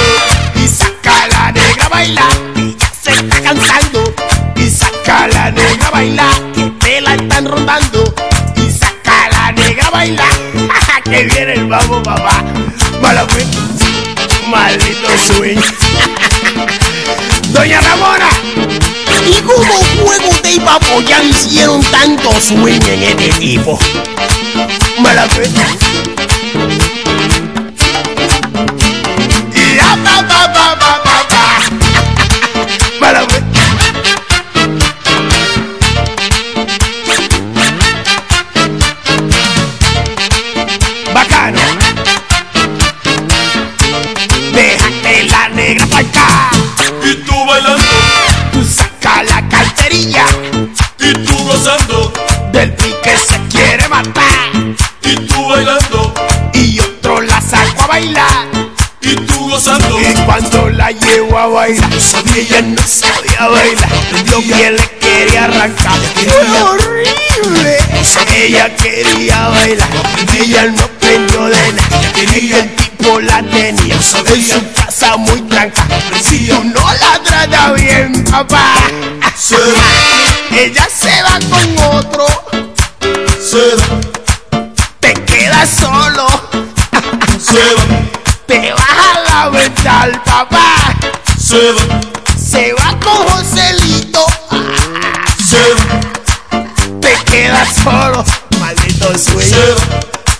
[0.54, 2.32] Y saca la negra a bailar.
[2.54, 4.14] Que ya se está cansando.
[4.54, 6.52] Y saca la negra a bailar.
[6.54, 8.14] Que te la están rondando.
[8.54, 10.32] Y saca la negra a bailar.
[11.04, 12.44] que viene el babo papá.
[13.02, 13.26] Mala.
[14.48, 15.58] Maldito swing.
[17.52, 18.17] Doña Ramona.
[19.48, 23.78] ¿Y cómo fue que usted y Papoyan hicieron tanto swing en este tipo?
[25.00, 25.26] Mala
[61.58, 61.90] bailar,
[62.36, 63.90] ella no sabía bailar.
[64.30, 67.78] Lo que le quería arrancar fue horrible.
[68.36, 69.88] Ella quería bailar.
[70.38, 72.00] Ella no aprendió de nada.
[72.40, 74.22] Y el tipo la tenía en su
[74.76, 75.84] casa muy tranca.
[76.22, 78.74] Si tú no la trata bien, papá.
[80.52, 82.26] Ella se va con otro.
[85.00, 86.26] Te quedas solo.
[88.46, 91.07] Te vas a lamentar, papá.
[92.38, 94.24] Se va con Joselito.
[97.00, 98.24] Te quedas solo,
[98.60, 99.56] maldito sueño.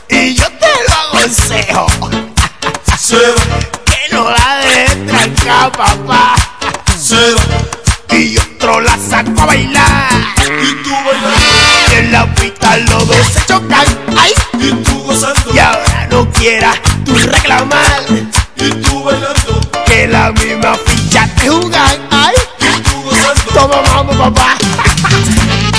[0.08, 1.86] Y yo te lo aconsejo.
[3.84, 6.36] Que no la dejes trancar, papá.
[8.12, 10.12] Y otro la saco a bailar.
[10.38, 11.36] Y tú bailando.
[11.90, 13.86] Y en la pista los dos se chocan.
[14.16, 14.34] Ay.
[14.60, 15.52] Y tú gozando.
[15.52, 18.04] Y ahora no quieras tú reclamar.
[18.56, 19.60] Y tú bailando.
[19.84, 20.97] Que la misma ficha
[24.18, 24.58] papá.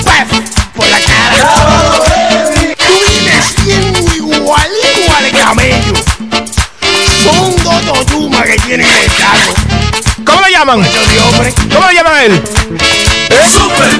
[0.01, 0.25] Pues,
[0.73, 1.37] por la cara.
[2.77, 5.93] Tú vienes bien igual, igual que camello.
[7.23, 9.53] Son dos totumas que tienen el carro.
[10.25, 10.79] ¿Cómo le llaman?
[10.79, 11.53] Hombre.
[11.73, 12.41] ¿Cómo llaman a él?
[13.29, 13.45] ¿Eh?
[13.51, 13.91] Super,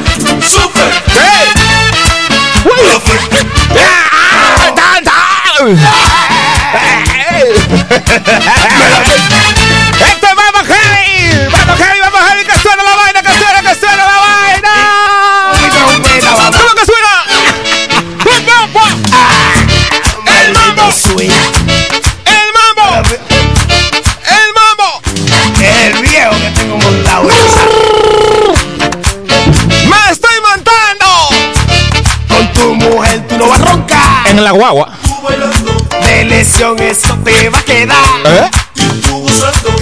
[0.42, 0.90] super.
[1.14, 1.30] ¿Qué?
[2.70, 2.88] Uy.
[4.76, 5.14] ¡Tan, tan!
[10.00, 11.50] ¡Este es Vamos Heavy!
[11.52, 12.09] ¡Vamos Heavy, vamos Heavy!
[21.12, 21.32] Swing.
[22.26, 22.88] ¡El mambo!
[24.38, 25.02] ¡El mambo!
[25.60, 27.30] El viejo que tengo montado.
[29.90, 31.08] ¡Me estoy montando!
[32.28, 34.28] Con tu mujer tú no vas a roncar.
[34.28, 34.90] En la guagua.
[36.06, 37.98] De lesión eso te va a quedar.
[38.26, 38.50] ¿Eh?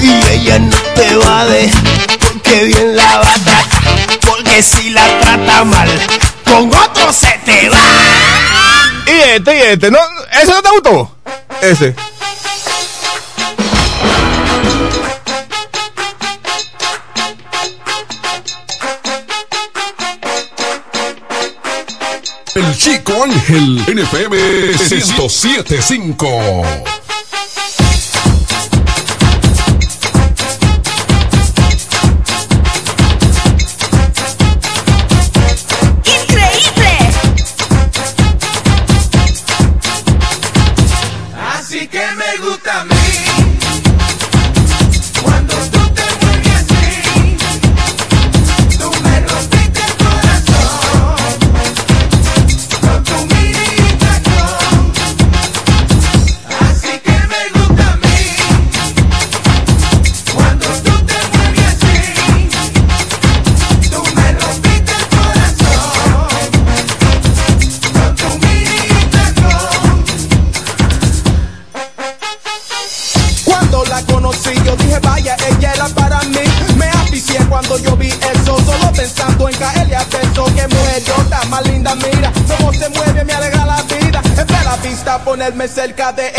[0.01, 1.83] Y ella no te va a dejar.
[2.19, 4.19] Porque bien la va a tratar.
[4.25, 5.89] Porque si la trata mal,
[6.45, 7.86] con otro se te va.
[9.17, 9.89] Y este, y este.
[9.89, 9.97] ¿No?
[10.31, 11.17] ¿Ese no te gustó?
[11.59, 11.95] Ese.
[22.53, 23.83] El chico Ángel.
[23.87, 26.96] NFM 1075.
[85.77, 86.36] Cerca de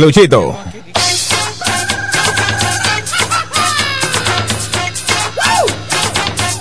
[0.00, 0.56] Peluchito.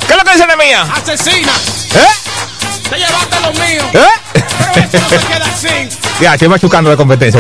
[0.06, 0.82] ¿Qué es lo que dice la mía?
[0.94, 1.54] Asesina,
[1.96, 2.90] ¿Eh?
[2.90, 3.84] te llevaste lo mío.
[3.94, 4.44] ¿Eh?
[4.74, 5.90] Pero eso no se queda así.
[6.20, 7.40] Ya, estoy machucando la competencia.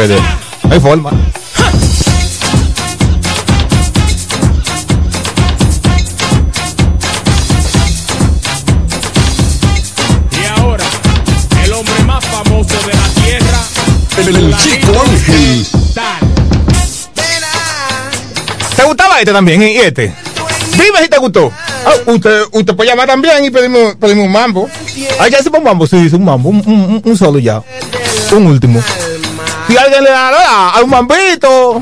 [0.64, 1.12] No hay forma.
[19.20, 20.14] Este también y este?
[20.72, 21.52] Dime si te gustó.
[21.86, 24.70] Ah, usted, usted puede llamar también y pedimos, pedimos un mambo.
[25.20, 27.62] Ay, ya hicimos un mambo, sí, dice un mambo, un, solo ya.
[28.32, 28.82] Un último.
[29.68, 31.82] Si alguien le da a, un mambito.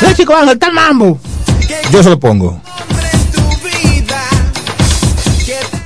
[0.00, 1.18] No, chico, Ángel, está el mambo.
[1.90, 2.60] Yo se lo pongo.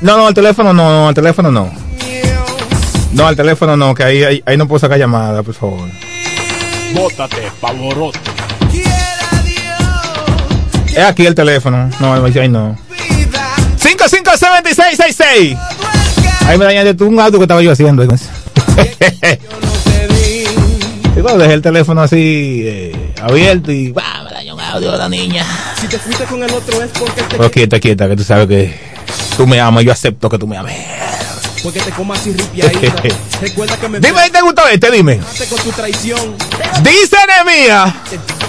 [0.00, 1.70] No, no, al teléfono no, no, al teléfono no.
[3.12, 5.88] No, al teléfono no, que ahí, ahí, ahí no puedo sacar llamada, por favor.
[6.94, 8.21] Bótate, pavorote.
[10.92, 11.90] Es aquí el teléfono.
[12.00, 12.76] No, ahí no.
[13.78, 15.56] 557666.
[16.46, 18.04] Ahí me dañaste tú un auto que estaba yo haciendo.
[18.04, 18.08] Y
[21.20, 24.22] cuando dejé el teléfono así eh, abierto y ¡bah!
[24.24, 25.46] me dañó un audio de la niña.
[25.80, 28.46] Si te fuiste con el otro es porque te, Pero quieta, quieta, que tú sabes
[28.48, 28.74] que
[29.36, 30.74] tú me amas, yo acepto que tú me ames.
[31.62, 33.02] porque te comas ripiadita.
[33.40, 35.20] Recuerda que me Dime te gustó este, dime.
[35.48, 36.36] con tu traición.
[36.82, 37.94] Dice Nemía,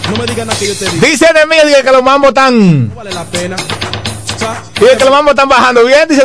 [0.10, 1.08] No me digas nada que yo te diga.
[1.08, 1.28] dice
[1.66, 3.56] dice que los mambos están, No vale la pena.
[3.56, 6.24] O sea, dice que los mambos están bajando bien, dice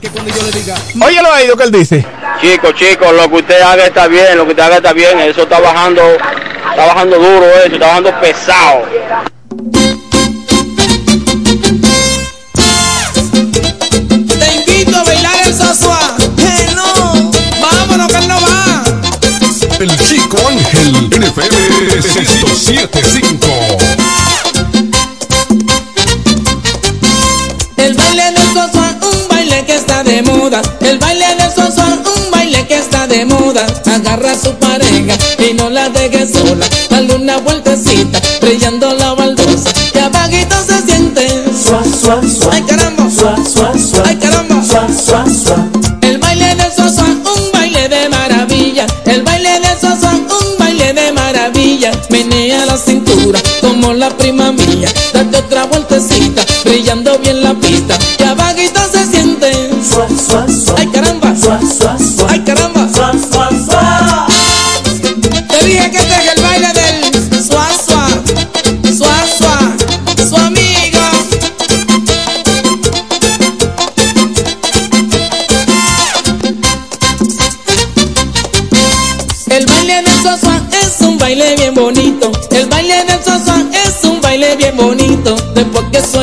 [0.00, 2.04] que cuando yo le diga, Oye lo oído que él dice.
[2.40, 5.42] Chicos, chicos, lo que usted haga está bien, lo que usted haga está bien, eso
[5.42, 6.02] está bajando,
[6.70, 8.82] está bajando duro eso, está bajando pesado.
[21.36, 21.84] NFM
[22.16, 23.46] 1075.
[27.76, 30.62] El baile del sosua, un baile que está de moda.
[30.80, 33.66] El baile del sosua, un baile que está de moda.
[33.84, 36.66] Agarra a su pareja y no la deje sola.
[36.88, 39.70] Dale una vueltecita, brillando la baldosa.
[39.92, 41.28] Que abajito se siente.
[41.52, 42.54] Sua, sua, sua.
[42.54, 43.10] Ay caramba.
[43.10, 44.04] Sua, sua, sua.
[44.06, 44.64] Ay caramba.
[44.64, 45.75] Sua, sua, sua.
[52.76, 54.88] La cintura como la prima mía.
[55.14, 57.96] Date otra vueltecita, brillando bien la pista.
[58.18, 59.70] Que abajito se siente.
[59.82, 60.74] Sua, sua, sua.
[60.78, 61.34] Ay caramba.
[61.34, 62.30] Sua, sua, sua.
[62.30, 62.75] Ay caramba.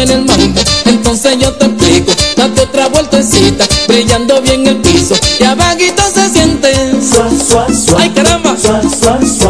[0.06, 0.62] Suene el mambo.
[0.86, 5.16] Entonces yo te explico, date otra vueltecita, brillando bien el piso.
[5.40, 6.74] Y abajito se siente.
[7.02, 8.02] Suá, suá, suá.
[8.02, 8.56] Ay caramba.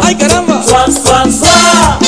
[0.02, 0.62] Ay caramba.
[0.66, 2.03] Suá, suá, suá.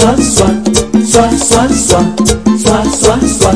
[0.00, 0.48] Suá, suá,
[1.04, 2.00] suá.
[2.56, 3.52] Suá, suá, suá.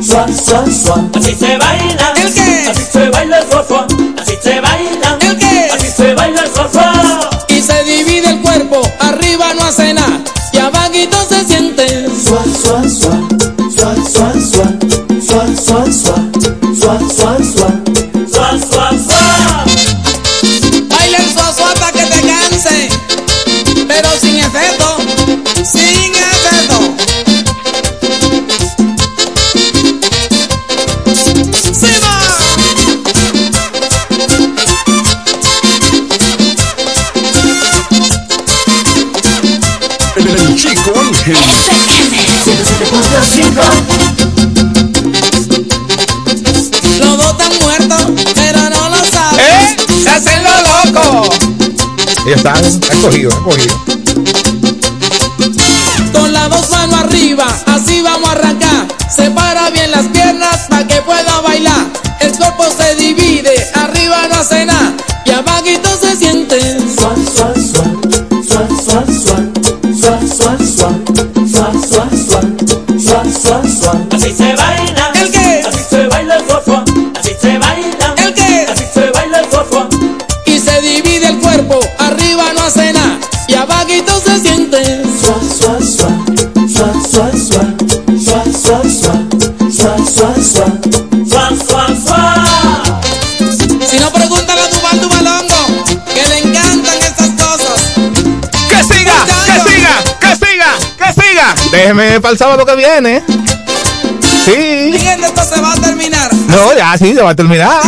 [0.00, 1.04] Suá, suá, suá.
[1.14, 1.91] Así se baila.
[52.44, 53.72] Ellos están escogidos, escogidos.
[53.84, 53.91] Con
[101.94, 103.22] Déjeme para el sábado que viene.
[104.46, 104.92] Sí.
[104.94, 106.32] Siguiendo esto se va a terminar.
[106.48, 107.82] No, ya, sí, se va a terminar.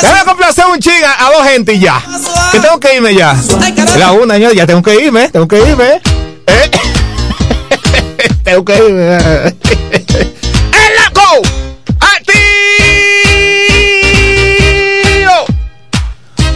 [0.00, 2.00] Déjame complacer un chinga a dos gente y ya.
[2.52, 3.34] Que tengo que irme ya.
[3.60, 3.74] Ay.
[3.98, 6.00] La una, ya, ya tengo que irme, tengo que irme.
[6.46, 6.70] Eh.
[8.44, 9.16] tengo que irme.
[9.90, 11.42] ¡El laco!
[11.98, 12.36] ¡Activo!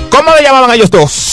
[0.09, 1.32] ¿Cómo le llamaban a ellos dos?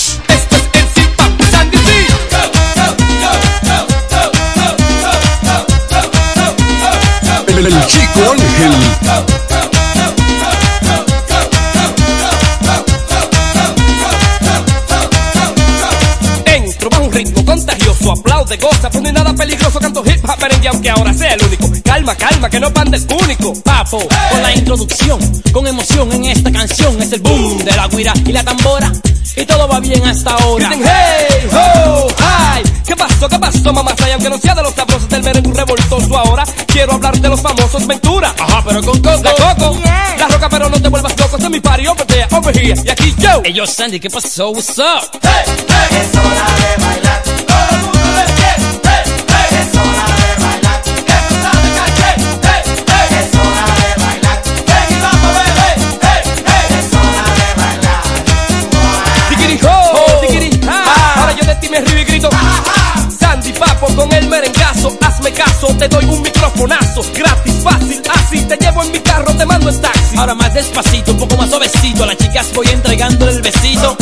[7.59, 8.73] El chico Ángel.
[16.45, 20.69] Entro va un ritmo contagioso, aplaude, goza, no hay nada peligroso, canto hip hop merengue
[20.69, 21.69] aunque ahora sea el único.
[21.83, 23.53] Calma, calma, que no panda el único.
[23.61, 25.19] Papo, con la introducción,
[25.51, 28.89] con emoción en esta canción es el boom de la guira y la tambora.
[29.35, 30.69] Y todo va bien hasta ahora.
[30.69, 32.63] Griten hey, ho, hi.
[32.85, 33.93] ¿Qué pasó, qué pasó, mamá?
[34.07, 37.41] Y aunque no sea de los sabrosos del merengue revoltoso ahora, quiero hablar de los
[37.41, 38.33] famosos Ventura.
[38.39, 39.23] Ajá, pero con coco.
[39.23, 39.77] La coco,
[40.17, 42.81] la roca, pero no te vuelvas loco, este es mi party, over there, over here,
[42.83, 43.41] y aquí yo.
[43.43, 44.49] Hey, yo, Sandy, ¿qué pasó?
[44.49, 45.19] What's up?
[45.21, 47.38] Es hora de bailar.
[65.39, 69.69] Caso, te doy un microfonazo, gratis, fácil, así, te llevo en mi carro, te mando
[69.69, 70.17] en taxi.
[70.17, 72.03] Ahora más despacito, un poco más suavecito.
[72.03, 73.95] A las chicas voy entregándole el besito.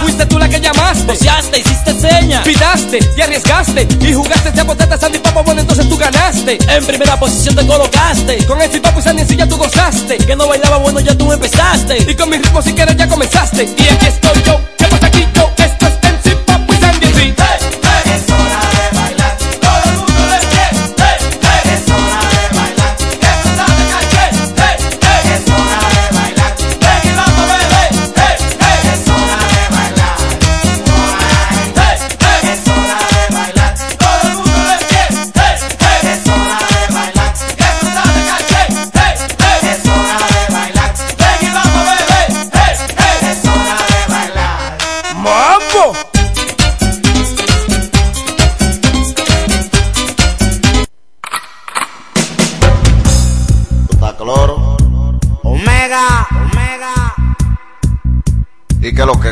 [0.00, 2.42] Fuiste tú la que llamaste, Boceaste, hiciste seña.
[2.44, 6.58] pitaste y arriesgaste y jugaste ese potete Sandy Papo, bueno entonces tú ganaste.
[6.66, 8.46] En primera posición te colocaste.
[8.46, 10.16] Con el Papo y Sandy sí ya tú gozaste.
[10.16, 12.10] Que no bailaba bueno, ya tú empezaste.
[12.10, 13.64] Y con mi ritmo si quieres ya comenzaste.
[13.64, 15.52] Y aquí estoy yo, ¿qué pasa aquí yo?
[15.58, 17.34] Esto es MC Papo y Sandy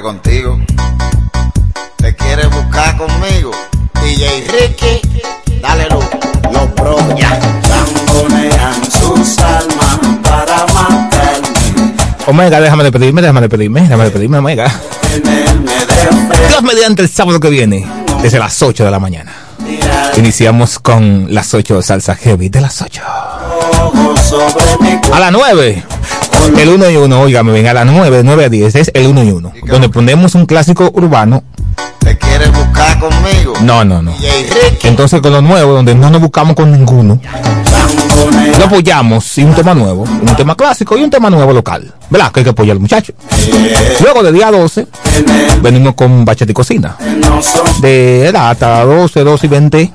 [0.08, 0.58] contigo.
[1.96, 3.50] Te quieres buscar conmigo.
[4.02, 5.02] DJ Ricky,
[5.60, 6.06] dale luz.
[6.50, 7.38] Los pros ya
[8.90, 11.94] sus almas para matarme.
[12.26, 14.72] Omega, déjame de pedirme, déjame de pedirme, déjame de pedirme, Omega.
[16.48, 17.86] Dios mediante el sábado que viene,
[18.22, 19.34] desde las 8 de la mañana.
[20.16, 23.02] Iniciamos con las 8 salsa heavy de las 8.
[25.12, 25.97] A las 9.
[26.58, 29.24] El 1 y 1, oígame bien, a las 9, 9 a 10 es el 1
[29.24, 29.52] y 1.
[29.66, 31.44] Donde ponemos un clásico urbano.
[32.00, 33.54] Te quieres buscar conmigo.
[33.62, 34.14] No, no, no.
[34.82, 37.20] Entonces con lo nuevo, donde no nos buscamos con ninguno,
[38.58, 41.92] lo apoyamos y un tema nuevo, un tema clásico y un tema nuevo local.
[42.10, 42.32] ¿Verdad?
[42.32, 43.12] Que hay que apoyar al muchacho.
[44.00, 44.86] Luego de día 12,
[45.62, 46.96] venimos con Bachata y Cocina.
[47.80, 49.92] De edad hasta 12, 12 y 20.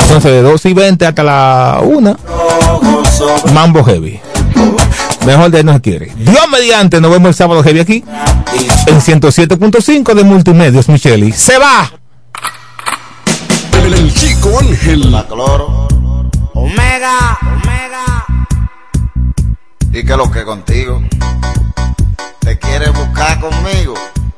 [0.00, 2.16] Entonces de 12 y 20 hasta la 1,
[3.52, 4.20] Mambo Heavy.
[5.24, 6.12] Mejor de él no se quiere.
[6.16, 8.04] Dios mediante, nos vemos el sábado heavy aquí.
[8.86, 11.32] En 107.5 de Multimedios, Micheli.
[11.32, 11.90] ¡Se va!
[13.84, 15.10] El, el chico Ángel.
[15.10, 15.88] La cloro.
[16.52, 18.24] Omega, Omega.
[19.92, 21.02] ¿Y qué lo que contigo?
[22.40, 23.94] ¿Te quieres buscar conmigo?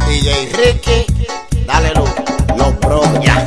[0.06, 1.06] DJ Ricky,
[1.66, 2.10] dale luz.
[2.56, 3.44] Los pros ya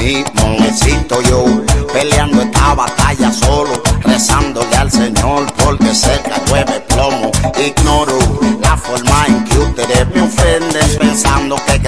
[0.00, 1.44] mismo necesito yo.
[1.92, 7.30] Peleando esta batalla solo rezándole al Señor porque cerca llueve plomo.
[7.58, 8.18] Ignoro
[8.60, 11.80] la forma en que ustedes me ofenden pensando que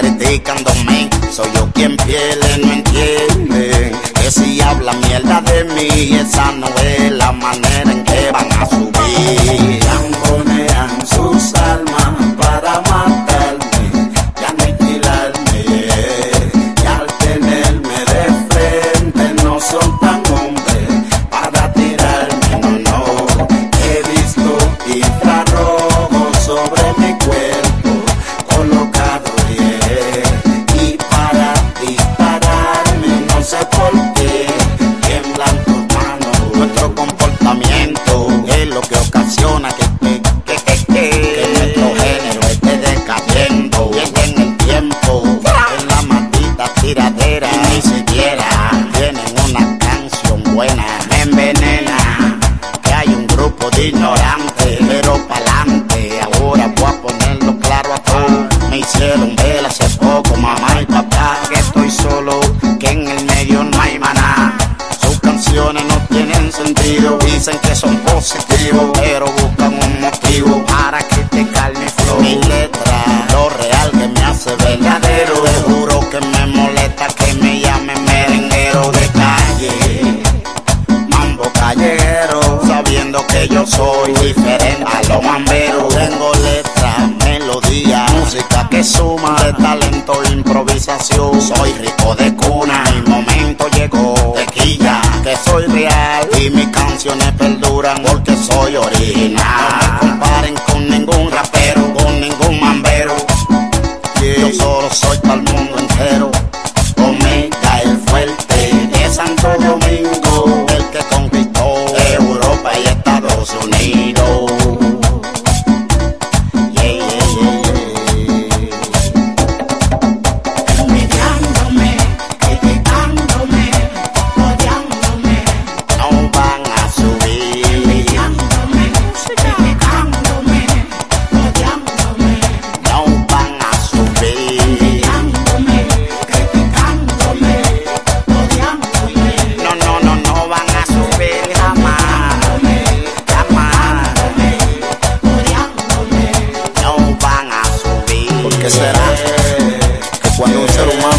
[0.85, 1.09] mí.
[1.31, 7.11] Soy yo quien pierde no entienden que si hablan mierda de mí esa no es
[7.11, 7.92] la manera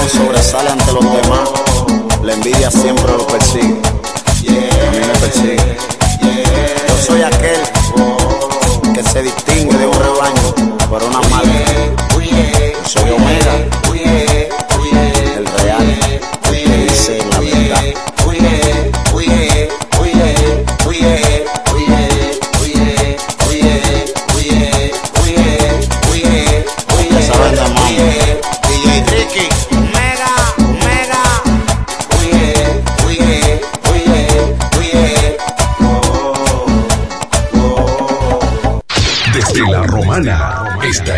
[0.09, 1.49] sobresale ante los demás,
[2.23, 3.81] la envidia siempre lo persigue?
[4.25, 5.77] A mí me persigue.
[6.89, 7.61] Yo soy aquel
[8.95, 10.55] que se distingue de un rebaño
[10.89, 11.21] por una.
[11.23, 13.34] Yo soy Omega,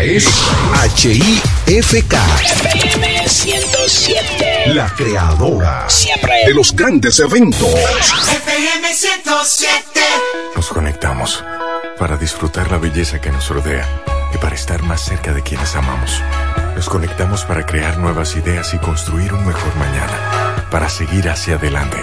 [0.07, 2.13] HIFK.
[2.41, 4.73] FM 107.
[4.73, 6.45] La creadora Siempre.
[6.45, 7.67] de los grandes eventos.
[7.67, 9.99] FM 107.
[10.55, 11.43] Nos conectamos
[11.99, 13.85] para disfrutar la belleza que nos rodea
[14.33, 16.21] y para estar más cerca de quienes amamos.
[16.73, 21.97] Nos conectamos para crear nuevas ideas y construir un mejor mañana, para seguir hacia adelante.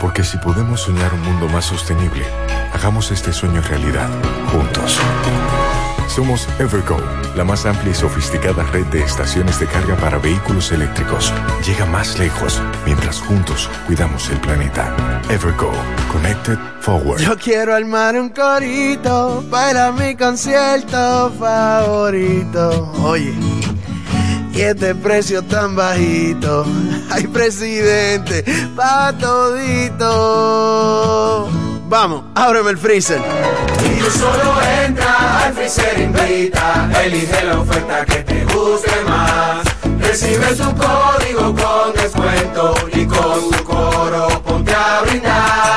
[0.00, 2.26] Porque si podemos soñar un mundo más sostenible,
[2.74, 4.10] hagamos este sueño realidad,
[4.52, 4.98] juntos.
[6.18, 6.98] Somos Evergo,
[7.36, 11.32] la más amplia y sofisticada red de estaciones de carga para vehículos eléctricos.
[11.64, 15.22] Llega más lejos mientras juntos cuidamos el planeta.
[15.30, 15.70] Evergo,
[16.10, 17.20] Connected Forward.
[17.20, 22.92] Yo quiero armar un corito para mi concierto favorito.
[23.04, 23.32] Oye,
[24.52, 26.66] y este precio tan bajito.
[27.12, 28.44] Ay, presidente,
[28.74, 30.08] pa' todito.
[31.88, 33.22] Vamos, ábreme el freezer.
[33.98, 39.66] Tú solo entra al freezer invita, elige la oferta que te guste más.
[40.00, 45.67] Recibe tu código con descuento y con tu coro ponte a brindar.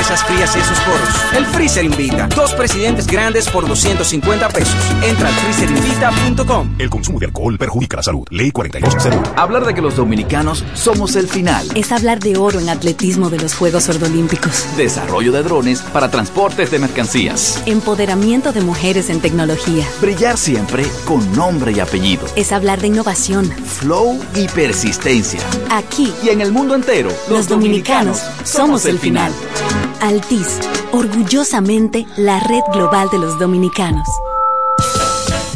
[0.00, 2.26] Esas frías y esos coros, el Freezer invita.
[2.34, 4.74] Dos presidentes grandes por 250 pesos.
[5.02, 6.76] Entra al freezerinvita.com.
[6.78, 8.26] El consumo de alcohol perjudica la salud.
[8.30, 9.34] Ley 4201.
[9.36, 11.66] Hablar de que los dominicanos somos el final.
[11.74, 14.66] Es hablar de oro en atletismo de los Juegos Ordolímpicos.
[14.76, 17.62] Desarrollo de drones para transportes de mercancías.
[17.66, 19.86] Empoderamiento de mujeres en tecnología.
[20.00, 22.26] Brillar siempre con nombre y apellido.
[22.36, 23.46] Es hablar de innovación.
[23.50, 25.40] Flow y persistencia.
[25.70, 29.32] Aquí y en el mundo entero, los, dominicanos, somos el final.
[30.00, 30.58] Altis,
[30.92, 34.08] orgullosamente la red global de los dominicanos.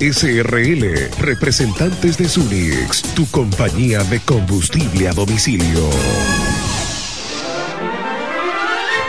[0.00, 6.53] SRL, representantes de Sunix, tu compañía de combustible a domicilio.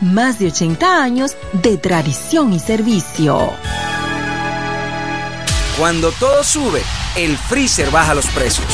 [0.00, 3.52] más de 80 años de tradición y servicio.
[5.78, 6.82] Cuando todo sube,
[7.16, 8.66] el freezer baja los precios.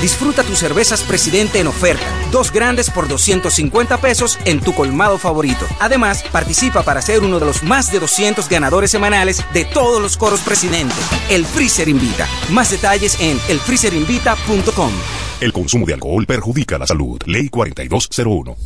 [0.00, 2.04] Disfruta tus cervezas Presidente en oferta.
[2.30, 5.66] Dos grandes por 250 pesos en tu colmado favorito.
[5.80, 10.18] Además, participa para ser uno de los más de 200 ganadores semanales de todos los
[10.18, 10.94] coros Presidente.
[11.30, 12.28] El Freezer Invita.
[12.50, 14.92] Más detalles en elfreezerinvita.com.
[15.38, 17.20] El consumo de alcohol perjudica la salud.
[17.26, 18.56] Ley 4201.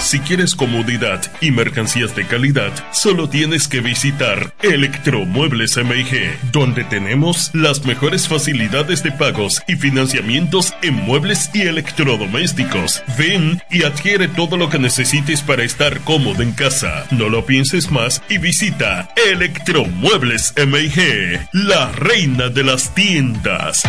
[0.00, 7.50] Si quieres comodidad y mercancías de calidad, solo tienes que visitar Electromuebles MIG, donde tenemos
[7.54, 13.02] las mejores facilidades de pagos y financiamientos en muebles y electrodomésticos.
[13.16, 17.06] Ven y adquiere todo lo que necesites para estar cómodo en casa.
[17.12, 23.84] No lo pienses más y visita Electromuebles MIG, la reina de las tiendas.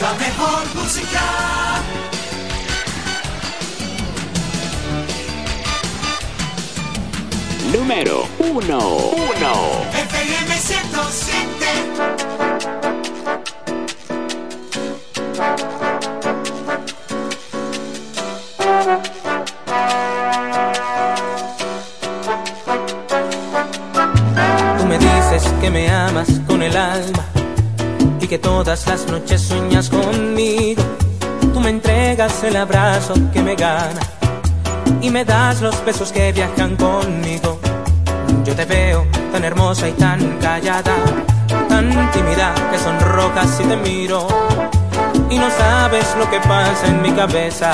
[0.01, 1.83] La mejor música.
[7.73, 8.79] Número 1.
[8.79, 9.87] 1.
[9.93, 12.46] FM 107.
[25.67, 27.25] Que me amas con el alma
[28.21, 30.81] y que todas las noches sueñas conmigo.
[31.53, 34.01] Tú me entregas el abrazo que me gana
[35.01, 37.59] y me das los besos que viajan conmigo.
[38.45, 40.95] Yo te veo tan hermosa y tan callada,
[41.69, 44.29] tan tímida que sonrojas si te miro
[45.29, 47.73] y no sabes lo que pasa en mi cabeza.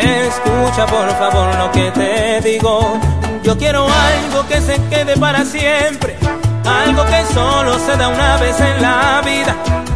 [0.00, 3.00] Escucha por favor lo que te digo.
[3.42, 6.16] Yo quiero algo que se quede para siempre,
[6.82, 9.54] algo que solo se da una vez en la vida.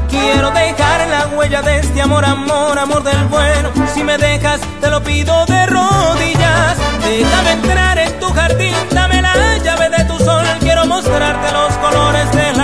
[0.09, 3.71] Quiero dejar la huella de este amor, amor, amor del bueno.
[3.95, 6.77] Si me dejas, te lo pido de rodillas.
[7.03, 10.45] Déjame entrar en tu jardín, dame la llave de tu sol.
[10.61, 12.64] Quiero mostrarte los colores del amor.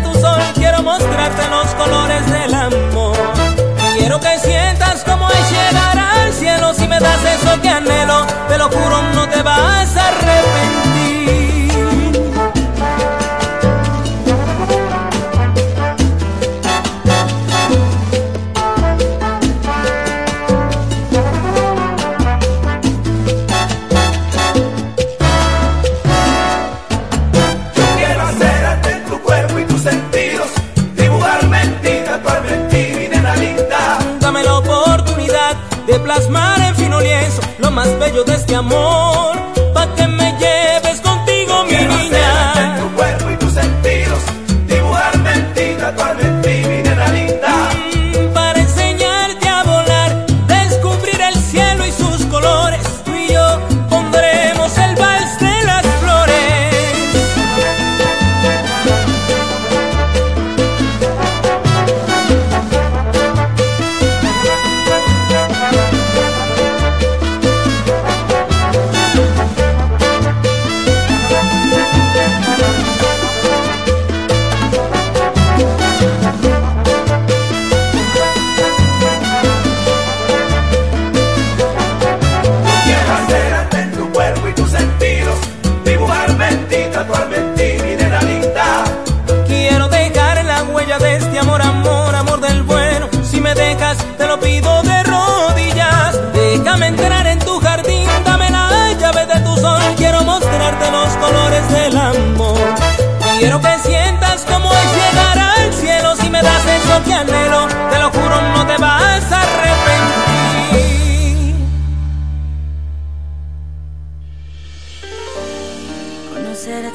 [0.83, 3.15] Mostrarte los colores del amor.
[3.97, 6.73] Quiero que sientas como es llegar al cielo.
[6.73, 10.90] Si me das eso que anhelo, te lo juro, no te vas a arrepentir.
[37.71, 39.50] Más bello de este amor.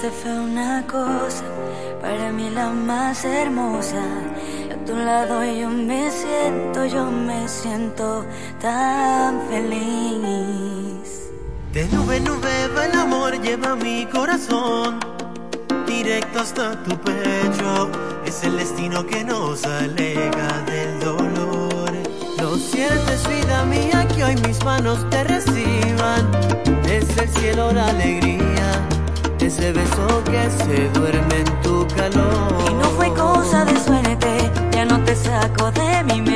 [0.07, 1.43] Esa fue una cosa,
[2.01, 4.05] para mí la más hermosa.
[4.73, 8.25] A tu lado yo me siento, yo me siento
[8.61, 11.33] tan feliz.
[11.73, 15.01] De nube en nube va el amor, lleva mi corazón
[15.89, 17.91] directo hasta tu pecho.
[18.25, 21.91] Es el destino que nos alega del dolor.
[22.39, 26.31] Lo cierto es vida mía que hoy mis manos te reciban.
[26.85, 28.37] Desde el cielo la alegría
[29.47, 32.65] ese beso que se duerme en tu calor.
[32.69, 36.36] Y no fue cosa de suerte, ya no te saco de mi mente.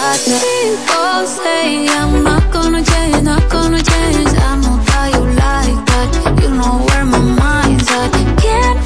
[0.00, 4.32] People I'm not gonna change, not gonna change.
[4.48, 6.40] I know that you like that.
[6.40, 8.10] You know where my mind's at.
[8.40, 8.80] Can't.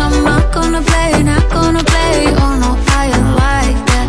[0.00, 2.32] I'm not gonna play, not gonna play.
[2.42, 2.70] Oh no,
[3.52, 4.08] like that.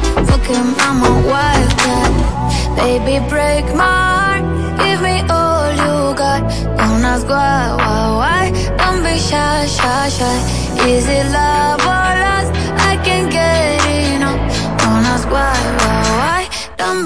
[2.78, 4.44] Baby, break my heart.
[4.80, 6.42] Give me all you got.
[6.78, 8.44] Don't ask why, why, why.
[8.78, 10.88] Don't be shy, shy, shy.
[10.88, 12.31] Is it love or love?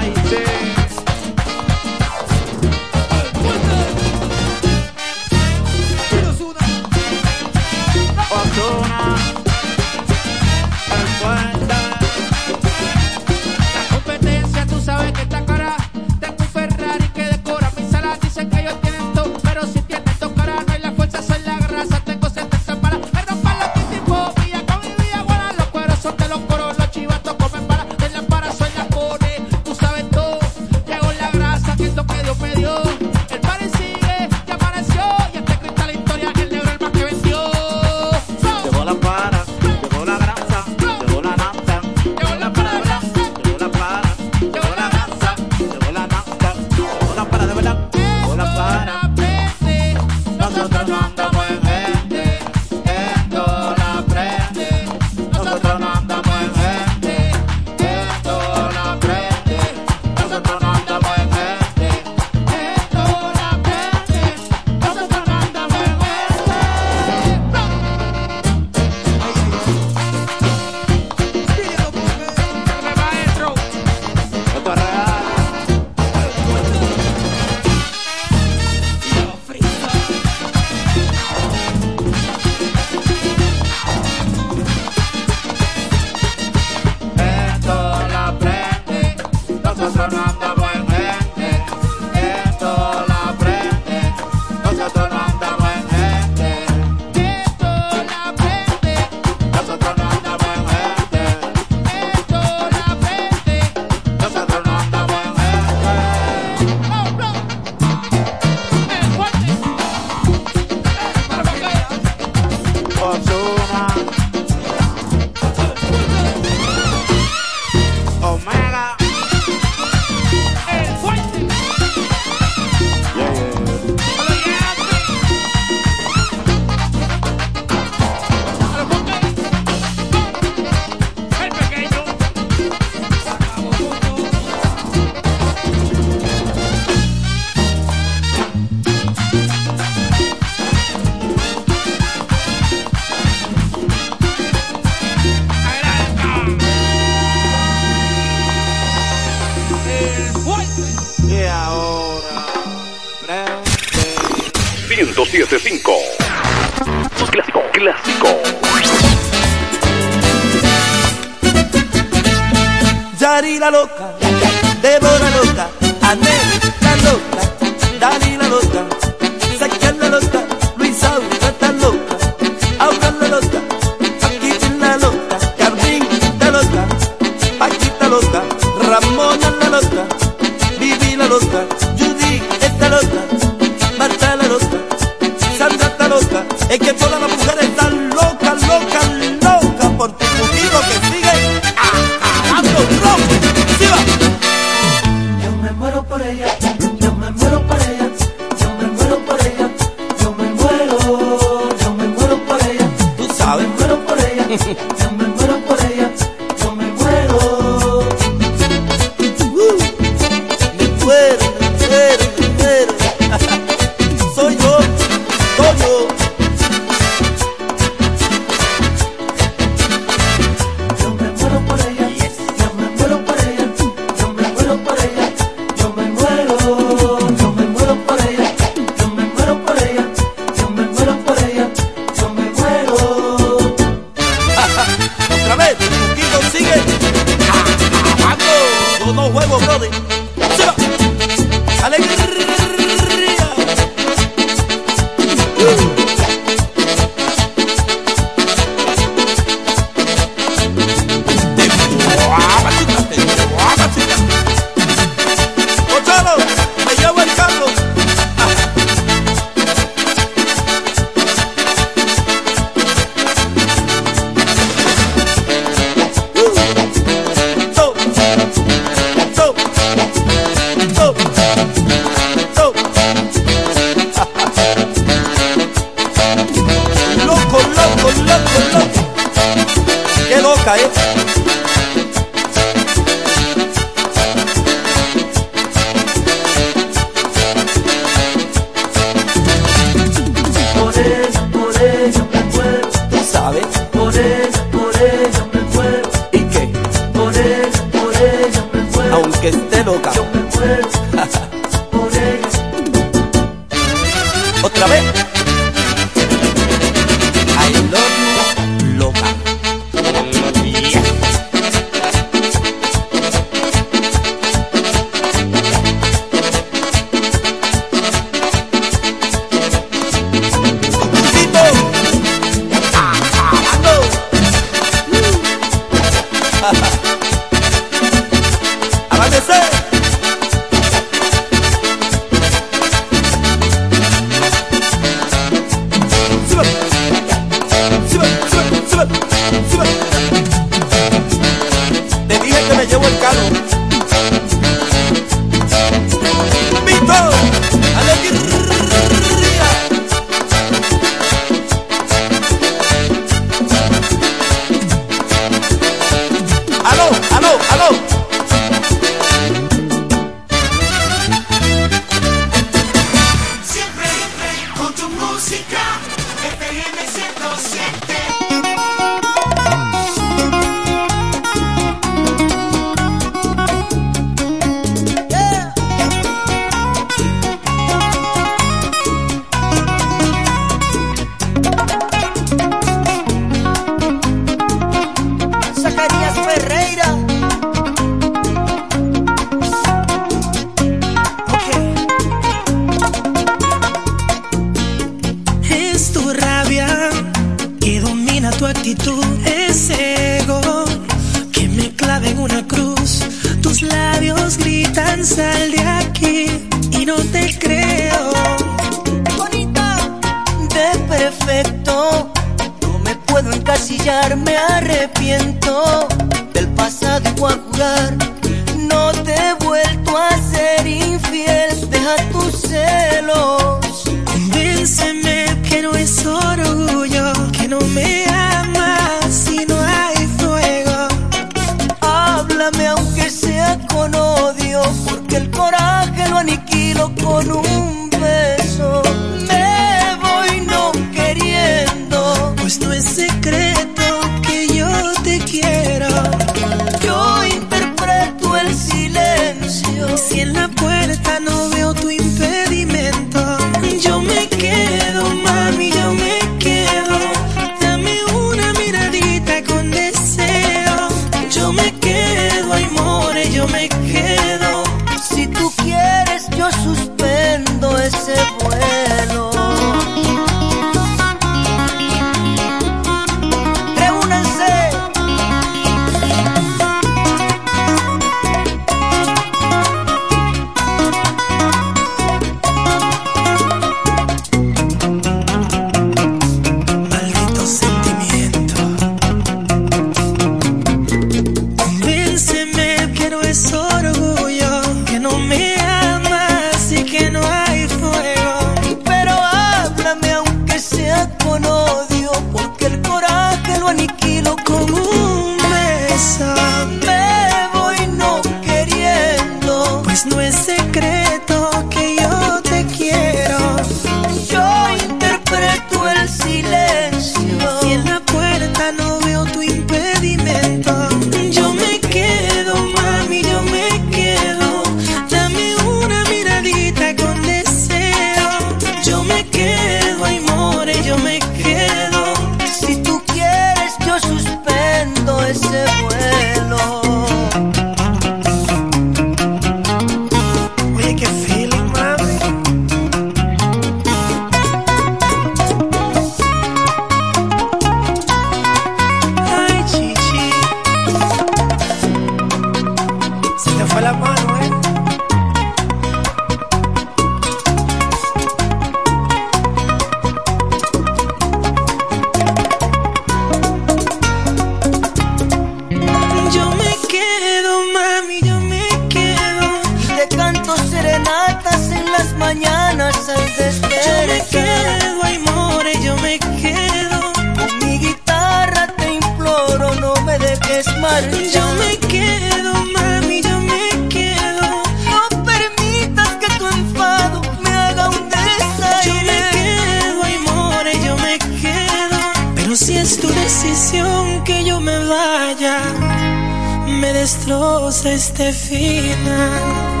[597.31, 600.00] destroza este final.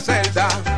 [0.00, 0.69] Celda,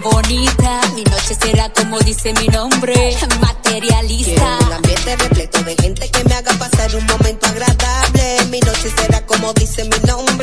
[0.00, 0.80] bonita.
[0.94, 4.32] Mi noche será como dice mi nombre, materialista.
[4.34, 8.44] Quiero un ambiente repleto de gente que me haga pasar un momento agradable.
[8.50, 10.37] Mi noche será como dice mi nombre,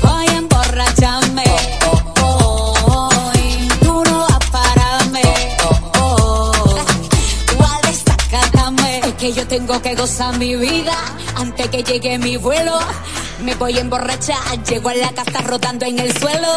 [0.00, 1.44] voy a emborracharme.
[2.22, 5.22] Hoy tú no vas a pararme.
[6.00, 6.86] Hoy
[7.46, 8.98] tú vas a desacatarme.
[9.00, 10.96] Es que yo tengo que gozar mi vida
[11.36, 12.78] antes que llegue mi vuelo.
[13.44, 16.48] Me voy a emborrachar, llego a la casa rotando en el suelo.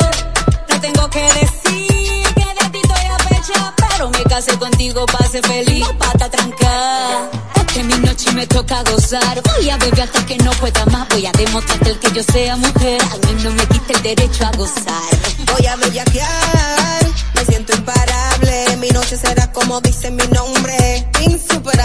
[0.69, 5.27] No tengo que decir que de ti estoy a pecha, pero me casé contigo para
[5.27, 7.29] ser feliz, pata tranca.
[7.73, 9.41] Que mi noche me toca gozar.
[9.43, 11.09] Voy a beber hasta que no pueda más.
[11.09, 13.01] Voy a demostrarte el que yo sea mujer.
[13.01, 15.11] A mí no me quita el derecho a gozar.
[15.53, 17.05] Voy a bellaquear,
[17.35, 18.77] me siento imparable.
[18.77, 21.76] Mi noche será como dice mi nombre, insuperable.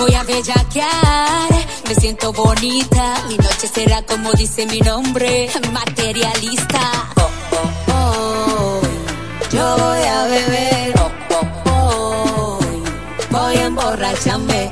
[0.00, 1.50] Voy a bellaquear,
[1.86, 3.22] me siento bonita.
[3.28, 7.06] Mi noche será como dice mi nombre, materialista.
[7.86, 8.88] Hoy
[9.52, 10.94] yo voy a beber.
[13.30, 14.69] Voy a emborracharme.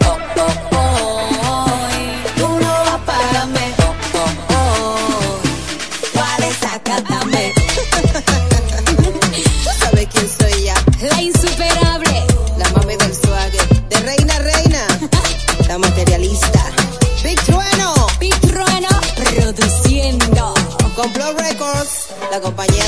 [22.41, 22.88] Compañía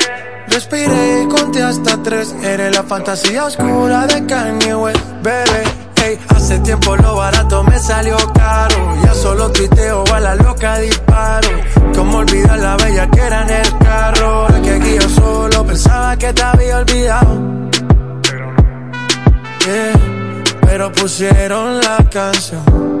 [0.51, 2.35] Respiré y conté hasta tres.
[2.43, 5.63] Eres la fantasía oscura de Kanye West, bebé.
[6.03, 8.75] Ey, hace tiempo lo barato me salió caro.
[9.03, 11.49] Ya solo tuiteo a la loca disparo.
[11.95, 14.27] Como olvidar la bella que era en el carro.
[14.27, 17.39] Ahora que aquí yo solo pensaba que te había olvidado.
[19.65, 23.00] Yeah, pero pusieron la canción.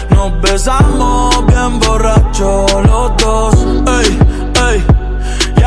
[0.11, 3.55] nos besamos bien borracho los dos.
[3.99, 4.19] Ey,
[4.69, 4.83] ey,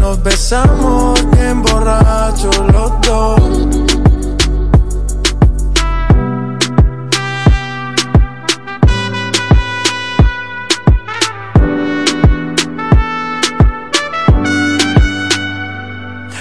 [0.00, 3.40] nos besamos bien borrachos los dos.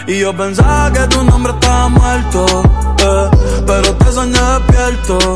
[0.07, 2.45] Y yo pensaba que tu nombre estaba muerto,
[2.97, 3.29] eh,
[3.67, 5.35] pero te soñé despierto.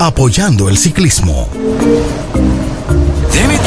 [0.00, 1.48] apoyando el ciclismo.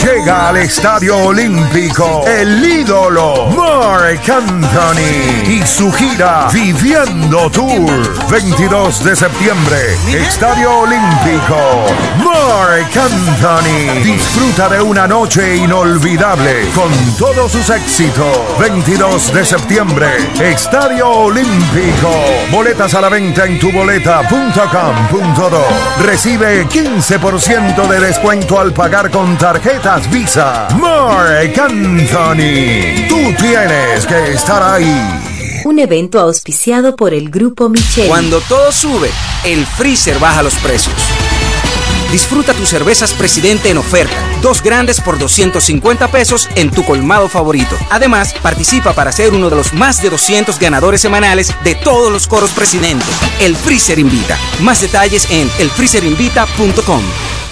[0.04, 8.23] Llega al Estadio Olímpico el ídolo Mark Anthony y su gira Viviendo Tour.
[8.30, 11.86] 22 de septiembre, Estadio Olímpico.
[12.18, 18.38] Mark Anthony disfruta de una noche inolvidable con todos sus éxitos.
[18.60, 20.08] 22 de septiembre,
[20.40, 22.12] Estadio Olímpico.
[22.52, 25.66] Boletas a la venta en tuboleta.com.do.
[26.04, 30.68] Recibe 15% de descuento al pagar con tarjetas Visa.
[30.80, 33.08] Mark Anthony.
[33.08, 35.23] Tú tienes que estar ahí.
[35.66, 38.10] Un evento auspiciado por el Grupo Micheli.
[38.10, 39.10] Cuando todo sube,
[39.46, 40.96] el freezer baja los precios.
[42.12, 44.14] Disfruta tus cervezas Presidente en oferta.
[44.42, 47.78] Dos grandes por 250 pesos en tu colmado favorito.
[47.90, 52.28] Además, participa para ser uno de los más de 200 ganadores semanales de todos los
[52.28, 53.06] coros Presidente.
[53.40, 54.38] El Freezer Invita.
[54.62, 57.04] Más detalles en elfreezerinvita.com.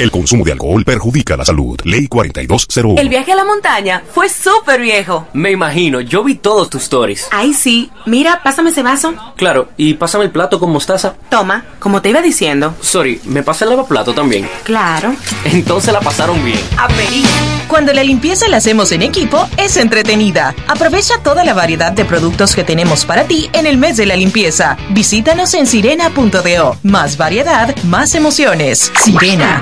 [0.01, 1.79] El consumo de alcohol perjudica la salud.
[1.83, 2.99] Ley 4201.
[2.99, 5.27] El viaje a la montaña fue súper viejo.
[5.33, 7.27] Me imagino, yo vi todos tus stories.
[7.29, 7.91] Ay, sí.
[8.07, 9.13] Mira, pásame ese vaso.
[9.37, 11.13] Claro, y pásame el plato con mostaza.
[11.29, 12.73] Toma, como te iba diciendo.
[12.81, 14.49] Sorry, ¿me pasa el lavaplato también?
[14.63, 15.15] Claro.
[15.45, 16.59] Entonces la pasaron bien.
[16.79, 17.23] Aperí.
[17.67, 20.55] Cuando la limpieza la hacemos en equipo, es entretenida.
[20.67, 24.15] Aprovecha toda la variedad de productos que tenemos para ti en el mes de la
[24.15, 24.77] limpieza.
[24.89, 26.77] Visítanos en sirena.do.
[26.81, 28.91] Más variedad, más emociones.
[28.99, 29.61] Sirena.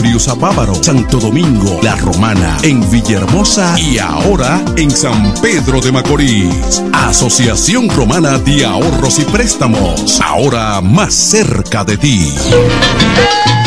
[0.81, 6.81] Santo Domingo, La Romana, en Villahermosa y ahora en San Pedro de Macorís.
[6.91, 12.33] Asociación Romana de Ahorros y Préstamos, ahora más cerca de ti.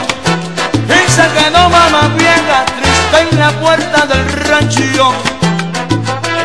[0.85, 5.15] Y se quedó mamá vieja, triste en la puerta del rancho.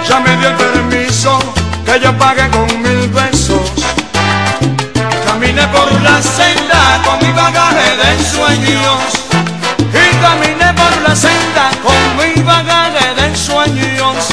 [0.03, 1.39] Ella me dio el permiso
[1.85, 3.40] que yo pagué con mil pesos.
[5.51, 9.03] Caminé por la senda con mi bagaje de sueños.
[9.93, 14.30] Y caminé por la senda con mi bagaje de sueños.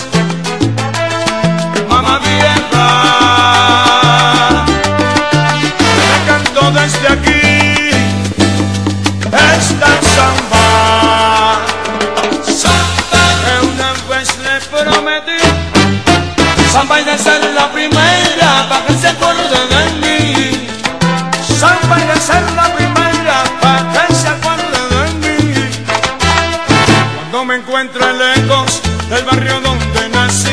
[27.79, 30.49] Encuentre lejos del barrio donde nací.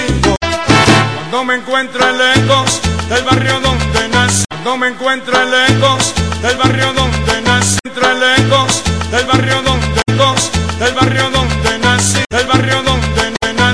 [1.31, 4.45] Cuando me encuentre lejos del barrio donde nací.
[4.51, 7.34] Cuando me encuentre lejos del barrio donde